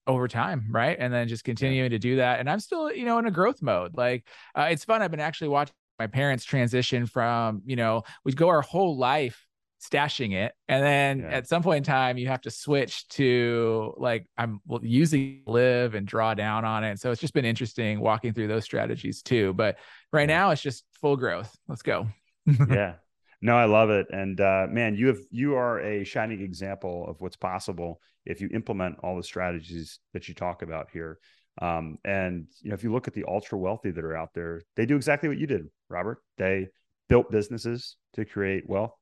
over 0.09 0.27
time, 0.27 0.67
right? 0.73 0.97
And 0.99 1.15
then 1.15 1.29
just 1.29 1.45
continuing 1.45 1.91
to 1.91 2.01
do 2.01 2.17
that. 2.17 2.41
And 2.41 2.51
I'm 2.51 2.59
still, 2.59 2.93
you 2.93 3.05
know, 3.05 3.17
in 3.19 3.27
a 3.27 3.31
growth 3.31 3.63
mode. 3.63 3.97
Like 3.97 4.27
uh, 4.57 4.67
it's 4.69 4.85
fun. 4.85 5.01
I've 5.01 5.13
been 5.13 5.21
actually 5.21 5.51
watching 5.51 5.75
my 6.01 6.09
parents 6.09 6.45
transition 6.45 7.07
from, 7.07 7.63
you 7.65 7.77
know, 7.77 8.03
we'd 8.25 8.37
go 8.37 8.49
our 8.49 8.61
whole 8.61 8.99
life 8.99 9.47
stashing 9.81 10.35
it 10.35 10.53
and 10.67 10.83
then 10.83 11.21
yeah. 11.21 11.37
at 11.37 11.47
some 11.47 11.63
point 11.63 11.77
in 11.77 11.83
time 11.85 12.19
you 12.19 12.27
have 12.27 12.41
to 12.41 12.51
switch 12.51 13.07
to 13.07 13.95
like 13.97 14.27
i'm 14.37 14.61
using 14.83 15.41
live 15.47 15.95
and 15.95 16.05
draw 16.05 16.35
down 16.35 16.65
on 16.65 16.83
it 16.83 16.99
so 16.99 17.13
it's 17.13 17.21
just 17.21 17.33
been 17.33 17.45
interesting 17.45 18.01
walking 18.01 18.33
through 18.33 18.49
those 18.49 18.65
strategies 18.65 19.23
too 19.23 19.53
but 19.53 19.79
right 20.13 20.27
now 20.27 20.51
it's 20.51 20.61
just 20.61 20.83
full 21.01 21.17
growth 21.17 21.57
let's 21.69 21.83
go 21.83 22.09
yeah 22.69 22.95
no, 23.41 23.57
I 23.57 23.67
love 23.67 23.91
it, 23.91 24.07
and 24.11 24.41
uh, 24.41 24.67
man, 24.69 24.97
you 24.97 25.09
have 25.09 25.21
you 25.31 25.55
are 25.55 25.81
a 25.81 26.05
shining 26.05 26.41
example 26.41 27.07
of 27.09 27.21
what's 27.21 27.37
possible 27.37 28.01
if 28.27 28.41
you 28.41 28.49
implement 28.53 28.99
all 29.03 29.17
the 29.17 29.23
strategies 29.23 30.01
that 30.13 30.29
you 30.29 30.35
talk 30.35 30.63
about 30.63 30.89
here. 30.93 31.19
Um, 31.61 31.99
and 32.05 32.47
you 32.63 32.71
know, 32.71 32.75
if 32.75 32.83
you 32.83 32.93
look 32.93 33.09
at 33.09 33.15
the 33.15 33.25
ultra 33.29 33.59
wealthy 33.59 33.91
that 33.91 34.05
are 34.05 34.17
out 34.17 34.35
there, 34.35 34.63
they 34.77 34.87
do 34.87 34.97
exactly 34.97 35.29
what 35.29 35.39
you 35.39 35.47
did, 35.47 35.67
Robert. 35.89 36.19
They 36.37 36.69
built 37.09 37.31
businesses 37.31 37.97
to 38.15 38.25
create 38.25 38.69
wealth. 38.69 38.95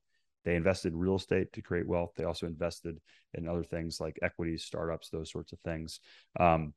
They 0.45 0.55
invested 0.55 0.93
in 0.93 0.99
real 0.99 1.15
estate 1.15 1.51
to 1.53 1.61
create 1.61 1.87
wealth. 1.87 2.11
They 2.15 2.23
also 2.23 2.47
invested 2.47 2.99
in 3.33 3.47
other 3.47 3.63
things 3.63 3.99
like 3.99 4.17
equities, 4.21 4.63
startups, 4.63 5.09
those 5.09 5.31
sorts 5.31 5.51
of 5.51 5.59
things. 5.59 5.99
Um, 6.39 6.73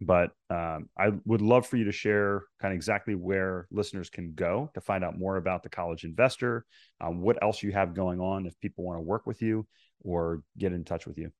but 0.00 0.30
um, 0.50 0.88
I 0.96 1.10
would 1.24 1.42
love 1.42 1.66
for 1.66 1.76
you 1.76 1.84
to 1.84 1.92
share 1.92 2.44
kind 2.60 2.72
of 2.72 2.76
exactly 2.76 3.14
where 3.14 3.66
listeners 3.70 4.10
can 4.10 4.32
go 4.34 4.70
to 4.74 4.80
find 4.80 5.02
out 5.02 5.18
more 5.18 5.36
about 5.36 5.62
the 5.62 5.68
college 5.68 6.04
investor, 6.04 6.64
um, 7.00 7.20
what 7.20 7.42
else 7.42 7.62
you 7.62 7.72
have 7.72 7.94
going 7.94 8.20
on 8.20 8.46
if 8.46 8.58
people 8.60 8.84
want 8.84 8.98
to 8.98 9.02
work 9.02 9.26
with 9.26 9.42
you 9.42 9.66
or 10.02 10.42
get 10.56 10.72
in 10.72 10.84
touch 10.84 11.06
with 11.06 11.18
you. 11.18 11.30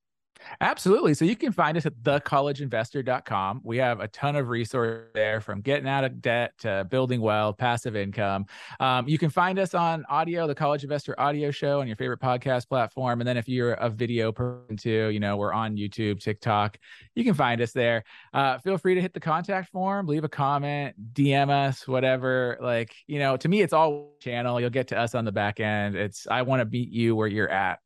Absolutely. 0.61 1.15
So 1.15 1.25
you 1.25 1.37
can 1.37 1.53
find 1.53 1.77
us 1.77 1.87
at 1.87 1.95
thecollegeinvestor.com. 2.03 3.61
We 3.65 3.79
have 3.79 4.01
a 4.01 4.09
ton 4.09 4.37
of 4.37 4.49
resources 4.49 5.09
there 5.15 5.41
from 5.41 5.61
getting 5.61 5.89
out 5.89 6.05
of 6.05 6.21
debt 6.21 6.53
to 6.59 6.87
building 6.89 7.21
wealth, 7.21 7.59
passive 7.59 7.97
income. 7.97 8.47
Um, 8.81 9.09
you 9.09 9.19
can 9.19 9.31
find 9.31 9.59
us 9.59 9.75
on 9.75 10.05
audio, 10.09 10.47
the 10.47 10.55
College 10.55 10.83
Investor 10.85 11.19
Audio 11.19 11.51
Show 11.51 11.81
on 11.81 11.87
your 11.87 11.97
favorite 11.97 12.21
podcast 12.21 12.69
platform. 12.69 13.21
And 13.21 13.29
then 13.29 13.37
if 13.37 13.49
you're 13.49 13.73
a 13.75 13.91
video 13.91 14.33
person 14.33 14.77
too, 14.77 15.09
you 15.09 15.21
know, 15.21 15.37
we're 15.37 15.53
on 15.53 15.77
YouTube, 15.77 16.21
TikTok. 16.21 16.79
You 17.15 17.25
can 17.25 17.35
find 17.35 17.61
us 17.61 17.73
there. 17.73 18.05
Uh, 18.33 18.59
feel 18.59 18.79
free 18.79 18.95
to 18.95 19.01
hit 19.01 19.15
the 19.15 19.21
contact 19.21 19.71
form, 19.71 20.07
leave 20.07 20.25
a 20.25 20.29
comment, 20.29 20.95
DM 21.13 21.51
us, 21.51 21.87
whatever. 21.87 22.59
Like, 22.61 22.95
you 23.07 23.19
know, 23.19 23.37
to 23.37 23.49
me, 23.49 23.63
it's 23.63 23.73
all 23.73 24.17
channel. 24.21 24.61
You'll 24.61 24.71
get 24.71 24.89
to 24.89 24.99
us 24.99 25.15
on 25.15 25.25
the 25.25 25.33
back 25.33 25.61
end. 25.61 25.97
It's, 25.97 26.27
I 26.29 26.43
want 26.43 26.61
to 26.61 26.67
meet 26.67 26.91
you 26.91 27.17
where 27.17 27.29
you're 27.29 27.51
at. 27.51 27.81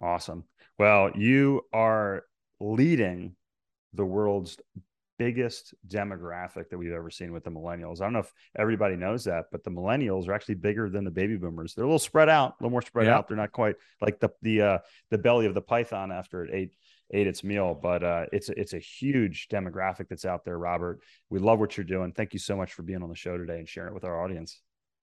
Awesome. 0.00 0.44
Well, 0.78 1.10
you 1.14 1.62
are 1.72 2.24
leading 2.60 3.36
the 3.92 4.04
world's 4.04 4.58
biggest 5.18 5.74
demographic 5.86 6.68
that 6.70 6.78
we've 6.78 6.92
ever 6.92 7.10
seen 7.10 7.32
with 7.32 7.44
the 7.44 7.50
millennials. 7.50 8.00
I 8.00 8.04
don't 8.04 8.14
know 8.14 8.18
if 8.20 8.32
everybody 8.56 8.96
knows 8.96 9.24
that, 9.24 9.44
but 9.52 9.62
the 9.62 9.70
millennials 9.70 10.28
are 10.28 10.32
actually 10.32 10.56
bigger 10.56 10.90
than 10.90 11.04
the 11.04 11.10
baby 11.10 11.36
boomers. 11.36 11.74
They're 11.74 11.84
a 11.84 11.86
little 11.86 11.98
spread 11.98 12.28
out, 12.28 12.50
a 12.50 12.54
little 12.62 12.70
more 12.70 12.82
spread 12.82 13.06
yeah. 13.06 13.16
out. 13.16 13.28
They're 13.28 13.36
not 13.36 13.52
quite 13.52 13.76
like 14.00 14.18
the 14.20 14.30
the 14.42 14.62
uh, 14.62 14.78
the 15.10 15.18
belly 15.18 15.46
of 15.46 15.54
the 15.54 15.62
python 15.62 16.10
after 16.10 16.44
it 16.44 16.50
ate 16.52 16.74
ate 17.12 17.26
its 17.26 17.44
meal, 17.44 17.78
but 17.80 18.02
uh, 18.02 18.26
it's 18.32 18.48
it's 18.48 18.72
a 18.72 18.78
huge 18.78 19.48
demographic 19.48 20.08
that's 20.08 20.24
out 20.24 20.44
there. 20.44 20.58
Robert, 20.58 21.00
we 21.30 21.38
love 21.38 21.60
what 21.60 21.76
you're 21.76 21.84
doing. 21.84 22.12
Thank 22.12 22.32
you 22.32 22.40
so 22.40 22.56
much 22.56 22.72
for 22.72 22.82
being 22.82 23.02
on 23.02 23.08
the 23.08 23.14
show 23.14 23.38
today 23.38 23.58
and 23.58 23.68
sharing 23.68 23.90
it 23.90 23.94
with 23.94 24.04
our 24.04 24.22
audience. 24.22 24.60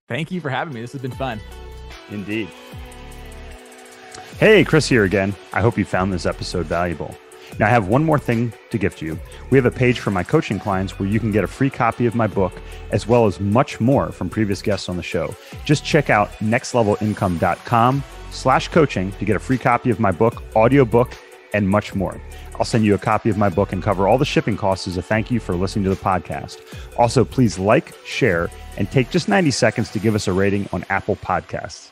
Thank 0.10 0.32
you 0.32 0.42
for 0.42 0.50
having 0.50 0.74
me. 0.74 0.82
This 0.82 0.92
has 0.92 1.02
been 1.02 1.12
fun. 1.12 1.40
Indeed. 2.10 2.50
Hey, 4.42 4.64
Chris 4.64 4.90
here 4.90 5.04
again. 5.04 5.36
I 5.54 5.62
hope 5.62 5.78
you 5.78 5.86
found 5.86 6.12
this 6.12 6.26
episode 6.26 6.66
valuable. 6.66 7.16
Now, 7.60 7.68
I 7.68 7.70
have 7.70 7.90
one 7.90 8.04
more 8.04 8.18
thing 8.18 8.52
to 8.72 8.80
gift 8.80 9.00
you. 9.00 9.20
We 9.52 9.58
have 9.60 9.68
a 9.68 9.70
page 9.70 10.00
for 10.00 10.10
my 10.10 10.24
coaching 10.24 10.58
clients 10.58 10.98
where 10.98 11.08
you 11.08 11.20
can 11.20 11.32
get 11.32 11.44
a 11.44 11.48
free 11.48 11.70
copy 11.70 12.08
of 12.08 12.16
my 12.16 12.26
book, 12.26 12.52
as 12.90 13.06
well 13.06 13.28
as 13.28 13.40
much 13.40 13.80
more 13.80 14.12
from 14.12 14.32
previous 14.32 14.64
guests 14.64 14.90
on 14.90 14.98
the 14.98 15.04
show. 15.04 15.36
Just 15.64 15.86
check 15.86 16.10
out 16.10 16.32
nextlevelincome.com 16.40 18.04
slash 18.32 18.68
coaching 18.70 19.12
to 19.12 19.26
get 19.26 19.36
a 19.36 19.40
free 19.40 19.60
copy 19.60 19.92
of 19.92 20.00
my 20.00 20.12
book, 20.12 20.42
audiobook, 20.56 21.16
and 21.54 21.70
much 21.70 21.94
more. 21.94 22.20
I'll 22.56 22.66
send 22.66 22.84
you 22.84 22.96
a 22.96 22.98
copy 22.98 23.30
of 23.30 23.38
my 23.38 23.50
book 23.50 23.74
and 23.74 23.84
cover 23.84 24.08
all 24.08 24.18
the 24.18 24.26
shipping 24.26 24.58
costs 24.58 24.88
as 24.88 24.98
a 24.98 25.04
thank 25.04 25.30
you 25.30 25.40
for 25.40 25.54
listening 25.54 25.84
to 25.84 25.92
the 25.92 25.96
podcast. 25.96 26.62
Also, 26.98 27.24
please 27.24 27.60
like, 27.60 27.94
share, 28.06 28.50
and 28.78 28.90
take 28.90 29.12
just 29.12 29.30
90 29.30 29.52
seconds 29.52 29.92
to 29.92 30.00
give 30.00 30.16
us 30.16 30.28
a 30.28 30.34
rating 30.34 30.68
on 30.74 30.84
Apple 30.90 31.18
Podcasts. 31.18 31.91